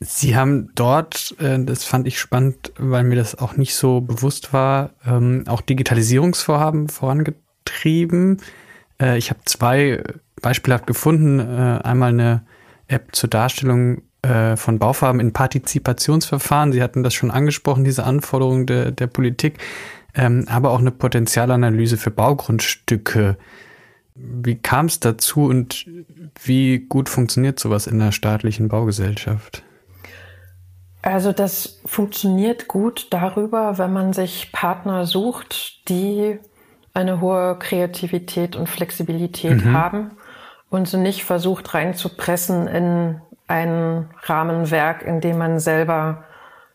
Sie 0.00 0.36
haben 0.36 0.70
dort, 0.74 1.34
äh, 1.38 1.64
das 1.64 1.84
fand 1.84 2.08
ich 2.08 2.18
spannend, 2.18 2.72
weil 2.76 3.04
mir 3.04 3.16
das 3.16 3.38
auch 3.38 3.56
nicht 3.56 3.76
so 3.76 4.00
bewusst 4.00 4.52
war, 4.52 4.90
ähm, 5.06 5.44
auch 5.46 5.60
Digitalisierungsvorhaben 5.60 6.88
vorangetrieben. 6.88 8.42
Äh, 9.00 9.16
ich 9.16 9.30
habe 9.30 9.40
zwei 9.44 10.02
beispielhaft 10.42 10.88
gefunden. 10.88 11.38
Äh, 11.38 11.80
einmal 11.84 12.08
eine 12.10 12.42
App 12.92 13.14
zur 13.14 13.30
Darstellung 13.30 14.02
äh, 14.22 14.56
von 14.56 14.78
Baufarben 14.78 15.20
in 15.20 15.32
Partizipationsverfahren. 15.32 16.72
Sie 16.72 16.82
hatten 16.82 17.02
das 17.02 17.14
schon 17.14 17.30
angesprochen, 17.30 17.84
diese 17.84 18.04
Anforderungen 18.04 18.66
der, 18.66 18.92
der 18.92 19.08
Politik, 19.08 19.58
ähm, 20.14 20.44
aber 20.48 20.70
auch 20.70 20.78
eine 20.78 20.92
Potenzialanalyse 20.92 21.96
für 21.96 22.10
Baugrundstücke. 22.10 23.36
Wie 24.14 24.56
kam 24.56 24.86
es 24.86 25.00
dazu 25.00 25.44
und 25.44 25.86
wie 26.44 26.80
gut 26.80 27.08
funktioniert 27.08 27.58
sowas 27.58 27.86
in 27.86 27.98
der 27.98 28.12
staatlichen 28.12 28.68
Baugesellschaft? 28.68 29.64
Also 31.00 31.32
das 31.32 31.80
funktioniert 31.84 32.68
gut 32.68 33.08
darüber, 33.10 33.78
wenn 33.78 33.92
man 33.92 34.12
sich 34.12 34.52
Partner 34.52 35.04
sucht, 35.04 35.88
die 35.88 36.38
eine 36.94 37.20
hohe 37.20 37.56
Kreativität 37.58 38.54
und 38.54 38.68
Flexibilität 38.68 39.64
mhm. 39.64 39.72
haben 39.72 40.10
und 40.72 40.88
sie 40.88 40.96
nicht 40.96 41.24
versucht 41.24 41.74
reinzupressen 41.74 42.66
in 42.66 43.20
ein 43.46 44.08
Rahmenwerk, 44.22 45.02
in 45.02 45.20
dem 45.20 45.36
man 45.36 45.60
selber 45.60 46.24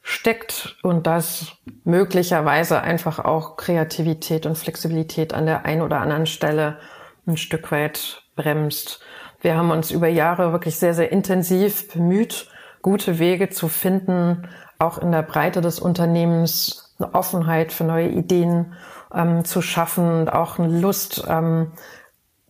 steckt 0.03 0.77
und 0.83 1.07
das 1.07 1.53
möglicherweise 1.83 2.81
einfach 2.81 3.17
auch 3.17 3.57
Kreativität 3.57 4.45
und 4.45 4.55
Flexibilität 4.55 5.33
an 5.33 5.47
der 5.47 5.65
einen 5.65 5.81
oder 5.81 5.99
anderen 5.99 6.27
Stelle 6.27 6.77
ein 7.25 7.37
Stück 7.37 7.71
weit 7.71 8.21
bremst. 8.35 9.01
Wir 9.41 9.57
haben 9.57 9.71
uns 9.71 9.89
über 9.89 10.07
Jahre 10.07 10.51
wirklich 10.51 10.77
sehr, 10.77 10.93
sehr 10.93 11.11
intensiv 11.11 11.91
bemüht, 11.91 12.51
gute 12.83 13.17
Wege 13.17 13.49
zu 13.49 13.67
finden, 13.67 14.47
auch 14.77 14.99
in 14.99 15.11
der 15.11 15.23
Breite 15.23 15.59
des 15.59 15.79
Unternehmens 15.79 16.95
eine 16.99 17.15
Offenheit 17.15 17.73
für 17.73 17.83
neue 17.83 18.09
Ideen 18.09 18.73
ähm, 19.11 19.43
zu 19.43 19.63
schaffen 19.63 20.19
und 20.19 20.29
auch 20.31 20.59
eine 20.59 20.79
Lust, 20.79 21.25
ähm, 21.27 21.71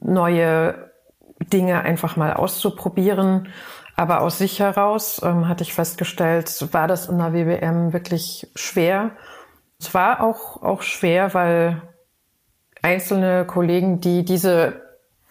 neue 0.01 0.87
Dinge 1.39 1.81
einfach 1.81 2.15
mal 2.15 2.33
auszuprobieren. 2.33 3.49
Aber 3.95 4.21
aus 4.21 4.37
sich 4.37 4.59
heraus 4.59 5.21
ähm, 5.23 5.47
hatte 5.47 5.63
ich 5.63 5.73
festgestellt, 5.73 6.67
war 6.71 6.87
das 6.87 7.07
in 7.07 7.17
der 7.17 7.33
WBM 7.33 7.93
wirklich 7.93 8.47
schwer. 8.55 9.11
Es 9.79 9.93
war 9.93 10.21
auch, 10.21 10.61
auch 10.61 10.83
schwer, 10.83 11.33
weil 11.33 11.81
einzelne 12.83 13.45
Kollegen, 13.45 13.99
die 13.99 14.23
diese 14.23 14.81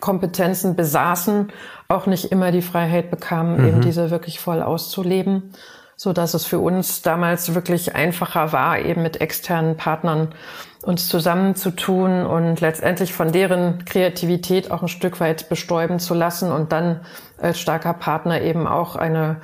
Kompetenzen 0.00 0.74
besaßen, 0.74 1.52
auch 1.88 2.06
nicht 2.06 2.32
immer 2.32 2.50
die 2.50 2.62
Freiheit 2.62 3.10
bekamen, 3.10 3.60
mhm. 3.60 3.68
eben 3.68 3.80
diese 3.82 4.10
wirklich 4.10 4.40
voll 4.40 4.62
auszuleben 4.62 5.52
so 5.96 6.12
dass 6.12 6.34
es 6.34 6.44
für 6.44 6.58
uns 6.58 7.00
damals 7.00 7.54
wirklich 7.54 7.94
einfacher 7.94 8.52
war, 8.52 8.78
eben 8.78 9.02
mit 9.02 9.20
externen 9.20 9.76
Partnern 9.76 10.34
uns 10.82 11.08
zusammenzutun 11.08 12.26
und 12.26 12.60
letztendlich 12.60 13.12
von 13.12 13.32
deren 13.32 13.84
Kreativität 13.86 14.70
auch 14.70 14.82
ein 14.82 14.88
Stück 14.88 15.18
weit 15.20 15.48
bestäuben 15.48 15.98
zu 15.98 16.14
lassen 16.14 16.52
und 16.52 16.70
dann 16.70 17.00
als 17.38 17.58
starker 17.58 17.94
Partner 17.94 18.42
eben 18.42 18.66
auch 18.66 18.94
eine 18.94 19.40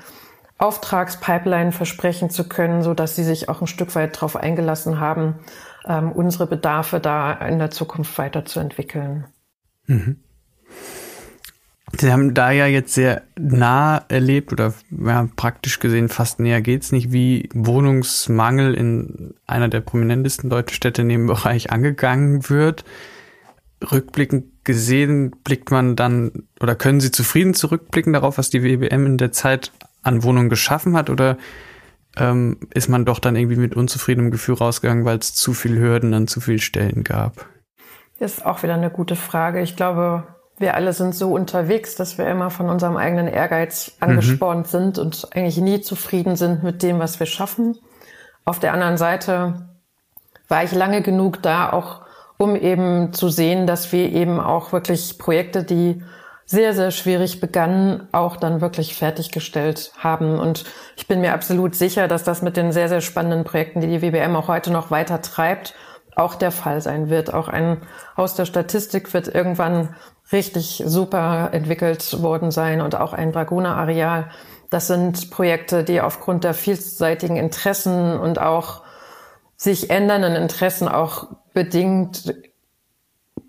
Auftragspipeline 0.59 1.73
versprechen 1.73 2.31
zu 2.31 2.49
können, 2.49 2.83
so 2.83 2.95
dass 2.95 3.17
sie 3.17 3.25
sich 3.25 3.49
auch 3.49 3.61
ein 3.63 3.67
Stück 3.67 3.95
weit 3.97 4.15
darauf 4.15 4.37
eingelassen 4.37 5.01
haben, 5.01 5.41
ähm, 5.89 6.13
unsere 6.13 6.47
Bedarfe 6.47 7.01
da 7.01 7.33
in 7.33 7.59
der 7.59 7.71
Zukunft 7.71 8.17
weiterzuentwickeln. 8.19 9.27
Mhm. 9.87 10.23
Sie 11.99 12.11
haben 12.11 12.35
da 12.35 12.51
ja 12.51 12.67
jetzt 12.67 12.95
sehr 12.95 13.23
nah 13.39 14.05
erlebt 14.09 14.53
oder 14.53 14.73
ja, 14.91 15.29
praktisch 15.37 15.79
gesehen 15.79 16.09
fast 16.09 16.41
näher 16.41 16.63
geht's 16.63 16.91
nicht, 16.91 17.13
wie 17.13 17.49
Wohnungsmangel 17.55 18.75
in 18.75 19.35
einer 19.47 19.69
der 19.69 19.81
prominentesten 19.81 20.49
deutschen 20.49 20.75
Städte 20.75 21.03
in 21.03 21.11
dem 21.11 21.27
Bereich 21.27 21.71
angegangen 21.71 22.49
wird. 22.49 22.85
Rückblickend 23.91 24.65
gesehen 24.65 25.33
blickt 25.45 25.71
man 25.71 25.97
dann 25.97 26.45
oder 26.61 26.75
können 26.75 27.01
Sie 27.01 27.11
zufrieden 27.11 27.53
zurückblicken 27.53 28.13
darauf, 28.13 28.39
was 28.39 28.49
die 28.49 28.63
WBM 28.63 29.07
in 29.07 29.19
der 29.19 29.33
Zeit 29.33 29.73
an 30.03 30.23
Wohnungen 30.23 30.49
geschaffen 30.49 30.97
hat 30.97 31.11
oder 31.11 31.37
ähm, 32.17 32.59
ist 32.75 32.89
man 32.89 33.05
doch 33.05 33.19
dann 33.19 33.37
irgendwie 33.37 33.57
mit 33.57 33.75
unzufriedenem 33.75 34.31
Gefühl 34.31 34.55
rausgegangen, 34.55 35.05
weil 35.05 35.19
es 35.19 35.35
zu 35.35 35.55
viel 35.55 35.79
Hürden 35.79 36.15
an 36.15 36.27
zu 36.27 36.41
viel 36.41 36.61
Stellen 36.61 37.05
gab? 37.05 37.47
Ist 38.19 38.47
auch 38.47 38.63
wieder 38.63 38.75
eine 38.75 38.91
gute 38.91 39.17
Frage. 39.17 39.63
Ich 39.63 39.77
glaube, 39.77 40.25
wir 40.59 40.75
alle 40.75 40.93
sind 40.93 41.15
so 41.15 41.33
unterwegs, 41.33 41.95
dass 41.97 42.19
wir 42.19 42.27
immer 42.27 42.51
von 42.51 42.69
unserem 42.69 42.97
eigenen 42.97 43.29
Ehrgeiz 43.29 43.93
angespornt 44.01 44.67
mhm. 44.67 44.71
sind 44.71 44.99
und 44.99 45.29
eigentlich 45.35 45.59
nie 45.59 45.81
zufrieden 45.81 46.37
sind 46.37 46.63
mit 46.63 46.83
dem, 46.83 46.99
was 46.99 47.19
wir 47.19 47.27
schaffen. 47.27 47.79
Auf 48.45 48.61
der 48.61 48.73
anderen 48.73 48.97
Seite 48.97 49.67
war 50.49 50.65
ich 50.65 50.73
lange 50.73 51.03
genug 51.03 51.43
da, 51.43 51.73
auch 51.73 52.03
um 52.37 52.57
eben 52.57 53.13
zu 53.13 53.29
sehen, 53.29 53.67
dass 53.67 53.93
wir 53.93 54.13
eben 54.13 54.41
auch 54.41 54.73
wirklich 54.73 55.17
Projekte, 55.19 55.65
die 55.65 56.03
sehr, 56.45 56.75
sehr 56.75 56.91
schwierig 56.91 57.41
begannen, 57.41 58.09
auch 58.13 58.37
dann 58.37 58.61
wirklich 58.61 58.95
fertiggestellt 58.95 59.93
haben. 59.99 60.39
Und 60.39 60.65
ich 60.97 61.07
bin 61.07 61.21
mir 61.21 61.33
absolut 61.33 61.75
sicher, 61.75 62.09
dass 62.09 62.25
das 62.25 62.43
mit 62.43 62.57
den 62.57 62.73
sehr, 62.73 62.89
sehr 62.89 63.01
spannenden 63.01 63.45
Projekten, 63.45 63.81
die 63.81 63.87
die 63.87 64.03
WBM 64.03 64.37
auch 64.37 64.49
heute 64.49 64.71
noch 64.71 64.91
weiter 64.91 65.23
treibt, 65.23 65.75
auch 66.17 66.35
der 66.35 66.51
Fall 66.51 66.81
sein 66.81 67.11
wird. 67.11 67.33
Auch 67.33 67.49
ein 67.49 67.83
Haus 68.17 68.35
der 68.35 68.45
Statistik 68.45 69.13
wird 69.15 69.29
irgendwann 69.29 69.95
richtig 70.31 70.83
super 70.85 71.51
entwickelt 71.53 72.23
worden 72.23 72.51
sein 72.51 72.81
und 72.81 72.95
auch 72.95 73.13
ein 73.13 73.33
Dragoner-Areal. 73.33 74.31
Das 74.71 74.87
sind 74.87 75.31
Projekte, 75.31 75.85
die 75.85 76.01
aufgrund 76.01 76.45
der 76.45 76.55
vielseitigen 76.55 77.37
Interessen 77.37 78.19
und 78.19 78.41
auch 78.41 78.83
sich 79.57 79.91
ändernden 79.91 80.35
Interessen 80.35 80.89
auch 80.89 81.29
bedingt 81.53 82.35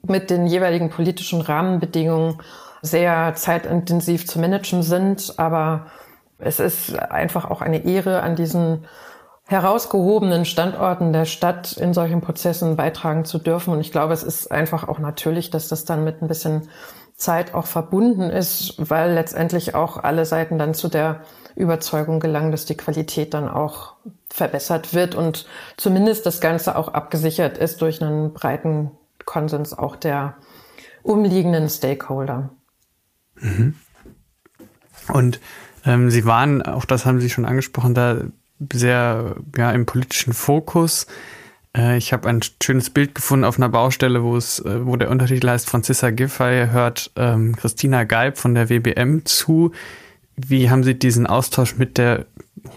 mit 0.06 0.30
den 0.30 0.48
jeweiligen 0.48 0.90
politischen 0.90 1.42
Rahmenbedingungen 1.42 2.42
sehr 2.82 3.34
zeitintensiv 3.36 4.28
zu 4.28 4.40
managen 4.40 4.84
sind. 4.84 5.40
Aber 5.40 5.88
es 6.38 6.60
ist 6.60 7.00
einfach 7.00 7.50
auch 7.50 7.62
eine 7.62 7.86
Ehre, 7.86 8.22
an 8.22 8.36
diesen 8.36 8.86
herausgehobenen 9.46 10.46
Standorten 10.46 11.14
der 11.14 11.26
Stadt 11.26 11.74
in 11.74 11.94
solchen 11.94 12.22
Prozessen 12.22 12.76
beitragen 12.76 13.26
zu 13.26 13.38
dürfen. 13.38 13.74
Und 13.74 13.82
ich 13.82 13.92
glaube, 13.92 14.14
es 14.14 14.24
ist 14.24 14.52
einfach 14.52 14.88
auch 14.88 15.00
natürlich, 15.00 15.50
dass 15.50 15.68
das 15.68 15.86
dann 15.86 16.04
mit 16.04 16.22
ein 16.22 16.28
bisschen 16.28 16.70
Zeit 17.16 17.54
auch 17.54 17.68
verbunden 17.68 18.30
ist, 18.30 18.76
weil 18.78 19.14
letztendlich 19.14 19.76
auch 19.76 19.98
alle 19.98 20.26
Seiten 20.26 20.58
dann 20.58 20.74
zu 20.74 20.88
der 20.88 21.22
Überzeugung 21.56 22.20
gelangen, 22.20 22.52
dass 22.52 22.66
die 22.66 22.78
Qualität 22.78 23.34
dann 23.34 23.48
auch 23.48 23.94
verbessert 24.30 24.94
wird 24.94 25.14
und 25.14 25.46
zumindest 25.78 26.26
das 26.26 26.42
Ganze 26.42 26.76
auch 26.76 26.88
abgesichert 26.88 27.58
ist 27.58 27.82
durch 27.82 28.02
einen 28.02 28.34
breiten 28.34 28.92
Konsens 29.26 29.78
auch 29.78 29.96
der 29.96 30.36
umliegenden 31.04 31.70
Stakeholder. 31.70 32.50
Mhm. 33.36 33.76
Und 35.10 35.40
ähm, 35.86 36.10
Sie 36.10 36.26
waren, 36.26 36.62
auch 36.62 36.86
das 36.86 37.06
haben 37.06 37.20
Sie 37.20 37.30
schon 37.30 37.46
angesprochen, 37.46 37.94
da 37.94 38.22
sehr 38.72 39.36
ja, 39.58 39.72
im 39.72 39.86
politischen 39.86 40.34
Fokus. 40.34 41.08
Äh, 41.76 41.98
ich 41.98 42.14
habe 42.14 42.30
ein 42.30 42.42
schönes 42.62 42.90
Bild 42.90 43.16
gefunden 43.16 43.46
auf 43.46 43.58
einer 43.58 43.70
Baustelle, 43.70 44.24
wo 44.24 44.36
es, 44.36 44.60
äh, 44.60 44.86
wo 44.86 44.96
der 44.96 45.10
Untertitel 45.10 45.50
heißt 45.50 45.70
Franzissa 45.70 46.12
Giffey 46.12 46.68
hört 46.70 47.12
ähm, 47.16 47.56
Christina 47.56 48.04
Geib 48.04 48.38
von 48.38 48.56
der 48.56 48.70
WBM 48.70 49.26
zu. 49.26 49.72
Wie 50.36 50.70
haben 50.70 50.84
Sie 50.84 50.98
diesen 50.98 51.28
Austausch 51.28 51.78
mit 51.78 51.98
der 51.98 52.26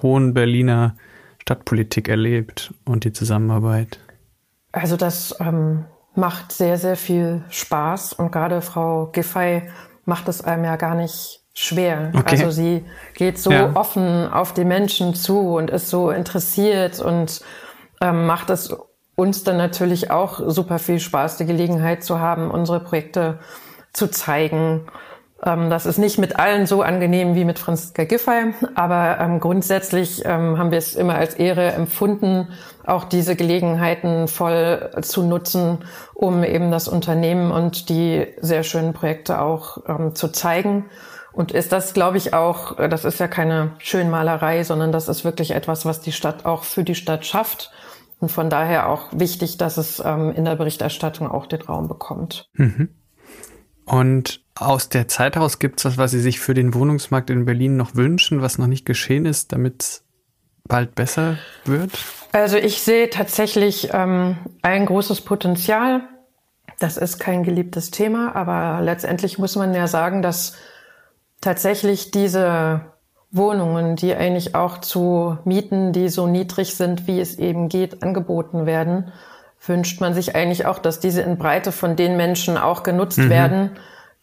hohen 0.03 0.35
Berliner 0.35 0.97
Stadtpolitik 1.41 2.09
erlebt 2.09 2.75
und 2.85 3.05
die 3.05 3.13
Zusammenarbeit? 3.13 4.01
Also 4.73 4.97
das 4.97 5.35
ähm, 5.41 5.85
macht 6.15 6.53
sehr, 6.53 6.77
sehr 6.77 6.97
viel 6.97 7.45
Spaß 7.51 8.15
und 8.15 8.33
gerade 8.33 8.61
Frau 8.61 9.07
Giffey 9.07 9.63
macht 10.05 10.29
es 10.29 10.43
einem 10.43 10.65
ja 10.65 10.77
gar 10.77 10.95
nicht 10.95 11.46
schwer. 11.57 12.13
Okay. 12.15 12.43
Also 12.43 12.51
sie 12.51 12.85
geht 13.15 13.39
so 13.39 13.51
ja. 13.51 13.71
offen 13.75 14.31
auf 14.31 14.53
die 14.53 14.65
Menschen 14.65 15.15
zu 15.15 15.57
und 15.57 15.71
ist 15.71 15.89
so 15.89 16.11
interessiert 16.11 17.01
und 17.01 17.41
ähm, 18.01 18.27
macht 18.27 18.51
es 18.51 18.77
uns 19.17 19.43
dann 19.43 19.57
natürlich 19.57 20.11
auch 20.11 20.41
super 20.47 20.79
viel 20.79 21.01
Spaß, 21.01 21.39
die 21.39 21.47
Gelegenheit 21.47 22.05
zu 22.05 22.21
haben, 22.21 22.51
unsere 22.51 22.81
Projekte 22.81 23.39
zu 23.95 24.09
zeigen. 24.09 24.87
Ähm, 25.43 25.71
das 25.71 25.87
ist 25.87 25.97
nicht 25.97 26.19
mit 26.19 26.39
allen 26.39 26.67
so 26.67 26.83
angenehm 26.83 27.35
wie 27.35 27.47
mit 27.47 27.59
Franziska 27.59 28.05
Giffey, 28.05 28.53
aber 28.75 29.19
ähm, 29.19 29.41
grundsätzlich 29.41 30.27
ähm, 30.27 30.59
haben 30.59 30.71
wir 30.71 30.79
es 30.79 30.95
immer 30.95 31.15
als 31.15 31.35
Ehre 31.35 31.73
empfunden, 31.73 32.49
auch 32.85 33.05
diese 33.05 33.35
Gelegenheiten 33.35 34.29
voll 34.29 34.91
zu 35.01 35.23
nutzen, 35.23 35.79
um 36.13 36.45
eben 36.45 36.71
das 36.71 36.87
Unternehmen 36.87 37.51
und 37.51 37.89
die 37.89 38.27
sehr 38.43 38.63
schönen 38.63 38.93
Projekte 38.93 39.41
auch 39.41 39.79
ähm, 39.89 40.15
zu 40.15 40.29
zeigen. 40.29 40.85
Und 41.37 41.53
ist 41.53 41.71
das, 41.71 41.93
glaube 41.93 42.17
ich, 42.17 42.33
auch, 42.33 42.77
das 42.77 43.05
ist 43.05 43.21
ja 43.21 43.29
keine 43.29 43.73
Schönmalerei, 43.77 44.65
sondern 44.65 44.91
das 44.91 45.07
ist 45.07 45.23
wirklich 45.23 45.51
etwas, 45.51 45.85
was 45.85 46.01
die 46.01 46.13
Stadt 46.13 46.47
auch 46.47 46.65
für 46.65 46.83
die 46.83 46.95
Stadt 46.95 47.27
schafft. 47.27 47.71
Und 48.21 48.33
von 48.33 48.49
daher 48.49 48.89
auch 48.89 49.09
wichtig, 49.13 49.59
dass 49.59 49.77
es 49.77 50.03
ähm, 50.03 50.33
in 50.33 50.47
der 50.47 50.57
Berichterstattung 50.57 51.31
auch 51.31 51.45
den 51.45 51.61
Raum 51.61 51.89
bekommt. 51.89 52.49
Mhm. 52.55 52.89
Und 53.85 54.41
aus 54.55 54.89
der 54.89 55.09
Zeit 55.09 55.37
heraus 55.37 55.59
gibt 55.59 55.79
es 55.81 55.85
was, 55.85 55.99
was 55.99 56.11
Sie 56.13 56.21
sich 56.21 56.41
für 56.41 56.55
den 56.55 56.73
Wohnungsmarkt 56.73 57.29
in 57.29 57.45
Berlin 57.45 57.77
noch 57.77 57.95
wünschen, 57.95 58.41
was 58.41 58.57
noch 58.57 58.67
nicht 58.67 58.87
geschehen 58.87 59.27
ist, 59.27 59.53
damit 59.53 59.83
es 59.83 60.05
bald 60.65 60.95
besser 60.95 61.37
wird? 61.67 61.91
Also 62.33 62.57
ich 62.57 62.81
sehe 62.81 63.11
tatsächlich 63.11 63.91
ähm, 63.93 64.39
ein 64.63 64.87
großes 64.87 65.21
Potenzial. 65.21 66.01
Das 66.79 66.97
ist 66.97 67.19
kein 67.19 67.43
geliebtes 67.43 67.91
Thema, 67.91 68.35
aber 68.35 68.83
letztendlich 68.83 69.39
muss 69.39 69.55
man 69.55 69.75
ja 69.75 69.87
sagen, 69.87 70.23
dass 70.23 70.55
tatsächlich 71.47 72.11
diese 72.11 72.81
Wohnungen, 73.31 73.95
die 73.95 74.13
eigentlich 74.13 74.57
auch 74.57 74.79
zu 74.79 75.39
Mieten, 75.45 75.93
die 75.93 76.09
so 76.09 76.27
niedrig 76.27 76.75
sind, 76.75 77.07
wie 77.07 77.21
es 77.21 77.39
eben 77.39 77.69
geht, 77.69 78.03
angeboten 78.03 78.67
werden, 78.67 79.13
wünscht 79.65 80.01
man 80.01 80.13
sich 80.13 80.35
eigentlich 80.35 80.67
auch, 80.67 80.81
dass 80.81 80.99
diese 80.99 81.23
in 81.23 81.39
Breite 81.39 81.71
von 81.71 81.95
den 81.95 82.17
Menschen 82.17 82.59
auch 82.59 82.83
genutzt 82.83 83.19
mhm. 83.19 83.31
werden, 83.31 83.71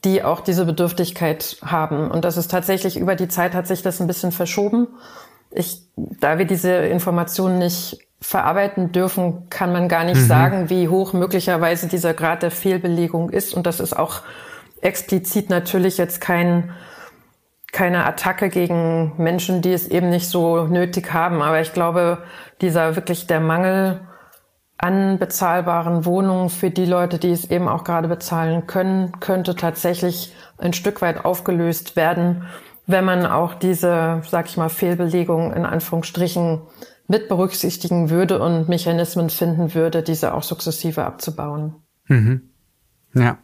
die 0.04 0.22
auch 0.22 0.42
diese 0.42 0.66
Bedürftigkeit 0.66 1.60
haben. 1.64 2.12
Und 2.12 2.26
das 2.26 2.36
ist 2.36 2.52
tatsächlich 2.52 3.00
über 3.00 3.16
die 3.16 3.30
Zeit 3.30 3.54
hat 3.54 3.68
sich 3.68 3.82
das 3.82 4.02
ein 4.02 4.08
bisschen 4.08 4.34
verschoben. 4.34 4.88
Ich, 5.50 5.82
da 5.96 6.38
wir 6.38 6.46
diese 6.46 6.74
Informationen 6.74 7.58
nicht 7.58 8.00
verarbeiten 8.20 8.92
dürfen, 8.92 9.50
kann 9.50 9.72
man 9.72 9.88
gar 9.88 10.04
nicht 10.04 10.20
mhm. 10.20 10.28
sagen, 10.28 10.70
wie 10.70 10.90
hoch 10.90 11.14
möglicherweise 11.14 11.88
dieser 11.88 12.14
Grad 12.14 12.44
der 12.44 12.52
Fehlbelegung 12.52 13.30
ist. 13.30 13.54
Und 13.54 13.66
das 13.66 13.80
ist 13.80 13.98
auch 13.98 14.24
explizit 14.82 15.50
natürlich 15.50 15.98
jetzt 15.98 16.20
kein 16.20 16.72
keine 17.74 18.06
Attacke 18.06 18.50
gegen 18.50 19.14
Menschen, 19.18 19.62
die 19.62 19.74
es 19.74 19.88
eben 19.88 20.10
nicht 20.10 20.30
so 20.30 20.68
nötig 20.68 21.12
haben. 21.12 21.42
Aber 21.42 21.60
ich 21.60 21.74
glaube, 21.74 22.20
dieser 22.62 22.96
wirklich 22.96 23.28
der 23.28 23.42
Mangel 23.42 24.00
an 24.78 25.18
bezahlbaren 25.18 26.06
Wohnungen 26.06 26.50
für 26.50 26.70
die 26.70 26.86
Leute, 26.86 27.18
die 27.18 27.32
es 27.32 27.50
eben 27.50 27.68
auch 27.68 27.84
gerade 27.84 28.08
bezahlen 28.08 28.68
können, 28.68 29.20
könnte 29.20 29.56
tatsächlich 29.56 30.36
ein 30.58 30.74
Stück 30.74 31.02
weit 31.02 31.26
aufgelöst 31.26 31.96
werden, 31.96 32.44
wenn 32.86 33.06
man 33.06 33.26
auch 33.26 33.56
diese, 33.56 34.22
sag 34.30 34.48
ich 34.48 34.58
mal, 34.58 34.70
Fehlbelegung 34.70 35.52
in 35.54 35.66
Anführungsstrichen 35.66 36.62
mit 37.08 37.28
berücksichtigen 37.28 38.10
würde 38.10 38.40
und 38.40 38.70
Mechanismen 38.70 39.30
finden 39.30 39.74
würde, 39.74 40.04
diese 40.04 40.34
auch 40.34 40.44
sukzessive 40.44 41.06
abzubauen. 41.06 41.76
Mhm. 42.08 42.50
Ja. 43.16 43.40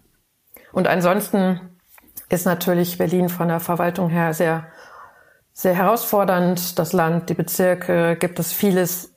Und 0.72 0.88
ansonsten 0.88 1.62
ist 2.30 2.46
natürlich 2.46 2.98
Berlin 2.98 3.30
von 3.30 3.48
der 3.48 3.60
Verwaltung 3.60 4.10
her 4.10 4.34
sehr, 4.34 4.68
sehr 5.54 5.76
herausfordernd. 5.76 6.78
Das 6.80 6.94
Land, 6.94 7.30
die 7.30 7.34
Bezirke, 7.34 8.16
gibt 8.20 8.40
es 8.40 8.54
vieles, 8.54 9.14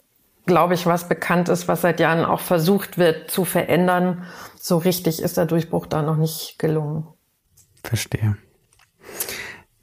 glaube 0.46 0.74
ich, 0.74 0.86
was 0.86 1.08
bekannt 1.08 1.48
ist, 1.48 1.68
was 1.68 1.82
seit 1.82 2.00
Jahren 2.00 2.24
auch 2.24 2.40
versucht 2.40 2.98
wird 2.98 3.30
zu 3.30 3.44
verändern. 3.44 4.24
So 4.58 4.78
richtig 4.78 5.22
ist 5.22 5.36
der 5.36 5.46
Durchbruch 5.46 5.86
da 5.86 6.02
noch 6.02 6.16
nicht 6.16 6.58
gelungen. 6.58 7.06
Verstehe. 7.84 8.36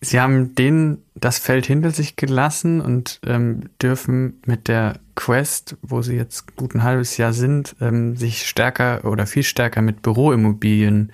Sie 0.01 0.19
haben 0.19 0.55
den 0.55 1.03
das 1.15 1.39
Feld 1.39 1.65
hinter 1.65 1.91
sich 1.91 2.15
gelassen 2.15 2.79
und 2.79 3.19
ähm, 3.25 3.69
dürfen 3.81 4.41
mit 4.45 4.69
der 4.69 4.99
Quest, 5.15 5.75
wo 5.81 6.01
Sie 6.01 6.15
jetzt 6.15 6.55
gut 6.55 6.73
ein 6.73 6.83
halbes 6.83 7.17
Jahr 7.17 7.33
sind, 7.33 7.75
ähm, 7.81 8.15
sich 8.15 8.47
stärker 8.47 9.03
oder 9.03 9.27
viel 9.27 9.43
stärker 9.43 9.81
mit 9.81 10.01
Büroimmobilien 10.01 11.11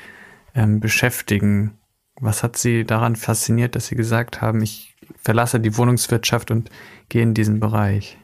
ähm, 0.54 0.80
beschäftigen. 0.80 1.80
Was 2.19 2.43
hat 2.43 2.58
Sie 2.58 2.86
daran 2.86 3.15
fasziniert, 3.15 3.75
dass 3.75 3.88
Sie 3.88 3.95
gesagt 3.95 4.41
haben, 4.41 4.62
ich 4.62 4.95
verlasse 5.21 5.60
die 5.60 5.78
Wohnungswirtschaft 5.78 6.51
und 6.51 6.69
gehe 7.10 7.23
in 7.23 7.34
diesen 7.34 7.60
Bereich? 7.60 8.17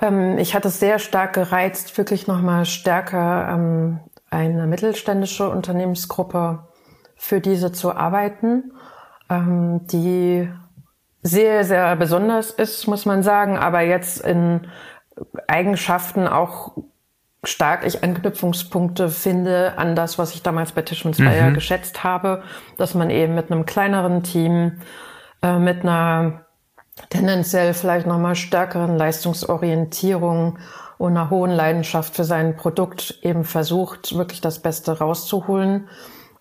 Ähm, 0.00 0.38
ich 0.38 0.54
hatte 0.54 0.68
es 0.68 0.80
sehr 0.80 0.98
stark 0.98 1.34
gereizt, 1.34 1.96
wirklich 1.96 2.26
nochmal 2.26 2.64
stärker 2.64 3.48
ähm, 3.54 4.00
eine 4.30 4.66
mittelständische 4.66 5.48
Unternehmensgruppe 5.48 6.66
für 7.16 7.40
diese 7.40 7.72
zu 7.72 7.94
arbeiten, 7.94 8.72
ähm, 9.30 9.86
die 9.86 10.48
sehr, 11.22 11.64
sehr 11.64 11.96
besonders 11.96 12.50
ist, 12.50 12.86
muss 12.86 13.06
man 13.06 13.22
sagen, 13.22 13.56
aber 13.56 13.80
jetzt 13.80 14.20
in 14.20 14.66
Eigenschaften 15.48 16.28
auch 16.28 16.76
stark 17.44 17.86
ich 17.86 18.02
Anknüpfungspunkte 18.02 19.08
finde 19.08 19.74
an 19.76 19.94
das, 19.94 20.18
was 20.18 20.34
ich 20.34 20.42
damals 20.42 20.72
bei 20.72 20.82
Tischmann 20.82 21.14
Zweier 21.14 21.50
mhm. 21.50 21.54
geschätzt 21.54 22.02
habe, 22.02 22.42
dass 22.76 22.94
man 22.94 23.10
eben 23.10 23.34
mit 23.34 23.50
einem 23.50 23.66
kleineren 23.66 24.22
Team, 24.22 24.80
äh, 25.42 25.58
mit 25.58 25.82
einer 25.82 26.46
tendenziell 27.10 27.74
vielleicht 27.74 28.06
nochmal 28.06 28.34
stärkeren 28.34 28.96
Leistungsorientierung 28.96 30.58
und 30.98 31.10
einer 31.10 31.30
hohen 31.30 31.50
Leidenschaft 31.50 32.14
für 32.16 32.24
sein 32.24 32.56
Produkt 32.56 33.18
eben 33.22 33.44
versucht, 33.44 34.16
wirklich 34.16 34.40
das 34.40 34.60
Beste 34.60 34.98
rauszuholen, 34.98 35.88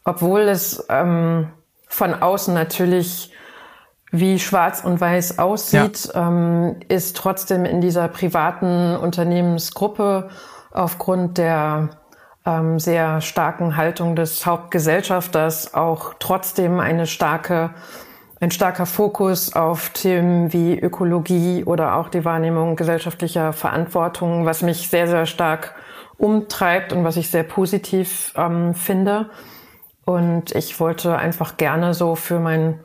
obwohl 0.05 0.41
es 0.41 0.85
ähm, 0.89 1.51
von 1.87 2.13
außen 2.13 2.53
natürlich 2.53 3.31
wie 4.11 4.39
schwarz 4.39 4.83
und 4.83 5.01
weiß 5.01 5.39
aussieht, 5.39 6.09
ja. 6.13 6.27
ähm, 6.27 6.77
ist 6.87 7.17
trotzdem 7.17 7.65
in 7.65 7.81
dieser 7.81 8.07
privaten 8.07 8.95
Unternehmensgruppe 8.95 10.29
aufgrund 10.75 11.37
der 11.37 11.89
ähm, 12.45 12.79
sehr 12.79 13.21
starken 13.21 13.77
Haltung 13.77 14.15
des 14.15 14.45
Hauptgesellschafters 14.45 15.73
auch 15.73 16.13
trotzdem 16.19 16.79
eine 16.79 17.07
starke, 17.07 17.71
ein 18.39 18.51
starker 18.51 18.85
Fokus 18.85 19.53
auf 19.55 19.89
Themen 19.89 20.53
wie 20.53 20.77
Ökologie 20.77 21.63
oder 21.63 21.95
auch 21.95 22.09
die 22.09 22.25
Wahrnehmung 22.25 22.75
gesellschaftlicher 22.75 23.53
Verantwortung, 23.53 24.45
was 24.45 24.61
mich 24.61 24.89
sehr, 24.89 25.07
sehr 25.07 25.25
stark 25.25 25.75
umtreibt 26.17 26.93
und 26.93 27.03
was 27.03 27.17
ich 27.17 27.31
sehr 27.31 27.43
positiv 27.43 28.33
ähm, 28.37 28.73
finde. 28.73 29.29
Und 30.05 30.53
ich 30.53 30.79
wollte 30.79 31.17
einfach 31.17 31.57
gerne 31.57 31.93
so 31.93 32.15
für 32.15 32.39
mein 32.39 32.79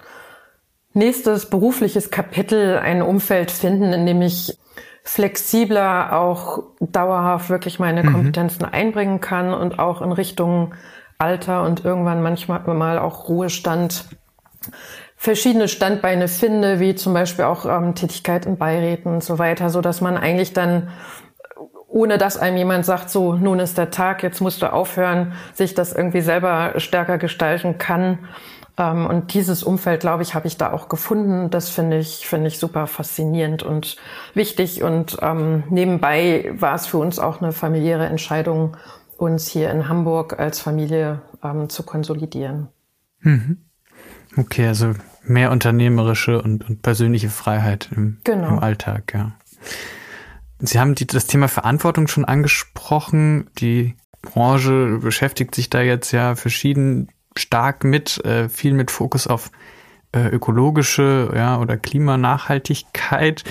nächstes 0.95 1.51
berufliches 1.51 2.11
Kapitel 2.11 2.79
ein 2.79 3.03
Umfeld 3.03 3.51
finden, 3.51 3.93
in 3.93 4.07
dem 4.07 4.23
ich 4.23 4.59
flexibler 5.03 6.19
auch 6.19 6.63
dauerhaft 6.81 7.51
wirklich 7.51 7.79
meine 7.79 8.03
mhm. 8.03 8.13
Kompetenzen 8.13 8.65
einbringen 8.65 9.21
kann 9.21 9.53
und 9.53 9.79
auch 9.79 10.03
in 10.03 10.13
Richtung 10.13 10.75
Alter 11.19 11.65
und 11.65 11.85
irgendwann 11.85 12.23
manchmal 12.23 12.61
mal 12.75 12.99
auch 12.99 13.29
Ruhestand 13.29 14.07
verschiedene 15.17 15.69
Standbeine 15.69 16.29
finde, 16.29 16.81
wie 16.81 16.95
zum 16.95 17.13
Beispiel 17.13 17.45
auch 17.45 17.67
ähm, 17.67 17.95
Tätigkeit 17.95 18.47
in 18.47 18.57
Beiräten 18.57 19.13
und 19.13 19.23
so 19.23 19.39
weiter, 19.39 19.69
so 19.69 19.83
dass 19.83 20.01
man 20.01 20.17
eigentlich 20.17 20.55
dann 20.55 20.89
ohne 21.89 22.19
dass 22.19 22.39
einem 22.39 22.57
jemand 22.57 22.87
sagt, 22.87 23.11
so, 23.11 23.35
nun 23.35 23.59
ist 23.59 23.77
der 23.77 23.91
Tag, 23.91 24.23
jetzt 24.23 24.41
musst 24.41 24.63
du 24.63 24.73
aufhören, 24.73 25.33
sich 25.55 25.75
das 25.75 25.93
irgendwie 25.93 26.21
selber 26.21 26.75
stärker 26.77 27.19
gestalten 27.19 27.79
kann 27.79 28.21
und 28.81 29.35
dieses 29.35 29.63
Umfeld, 29.63 30.01
glaube 30.01 30.23
ich, 30.23 30.35
habe 30.35 30.47
ich 30.47 30.57
da 30.57 30.73
auch 30.73 30.89
gefunden. 30.89 31.51
Das 31.51 31.69
finde 31.69 31.99
ich, 31.99 32.27
finde 32.27 32.49
ich 32.49 32.59
super 32.59 32.87
faszinierend 32.87 33.63
und 33.63 33.97
wichtig. 34.35 34.83
Und 34.83 35.19
ähm, 35.21 35.65
nebenbei 35.69 36.51
war 36.55 36.75
es 36.75 36.87
für 36.87 36.99
uns 36.99 37.19
auch 37.19 37.43
eine 37.43 37.53
familiäre 37.53 38.07
Entscheidung, 38.07 38.77
uns 39.19 39.49
hier 39.49 39.71
in 39.71 39.89
Hamburg 39.89 40.39
als 40.39 40.61
Familie 40.61 41.21
ähm, 41.45 41.69
zu 41.69 41.83
konsolidieren. 41.83 42.69
Mhm. 43.21 43.59
Okay, 44.37 44.67
also 44.67 44.95
mehr 45.25 45.51
unternehmerische 45.51 46.41
und, 46.41 46.67
und 46.69 46.81
persönliche 46.81 47.29
Freiheit 47.29 47.91
im, 47.95 48.19
genau. 48.25 48.49
im 48.49 48.59
Alltag, 48.61 49.13
ja. 49.13 49.33
Sie 50.59 50.79
haben 50.79 50.95
die, 50.95 51.07
das 51.07 51.27
Thema 51.27 51.49
Verantwortung 51.49 52.07
schon 52.07 52.25
angesprochen. 52.25 53.51
Die 53.59 53.97
Branche 54.23 54.99
beschäftigt 55.03 55.55
sich 55.55 55.69
da 55.71 55.81
jetzt 55.83 56.13
ja 56.13 56.35
verschieden 56.35 57.09
stark 57.37 57.85
mit, 57.85 58.25
äh, 58.25 58.49
viel 58.49 58.75
mit 58.75 58.91
Fokus 58.91 59.27
auf 59.27 59.51
äh, 60.13 60.29
ökologische 60.29 61.31
ja, 61.35 61.59
oder 61.59 61.77
Klimanachhaltigkeit. 61.77 63.45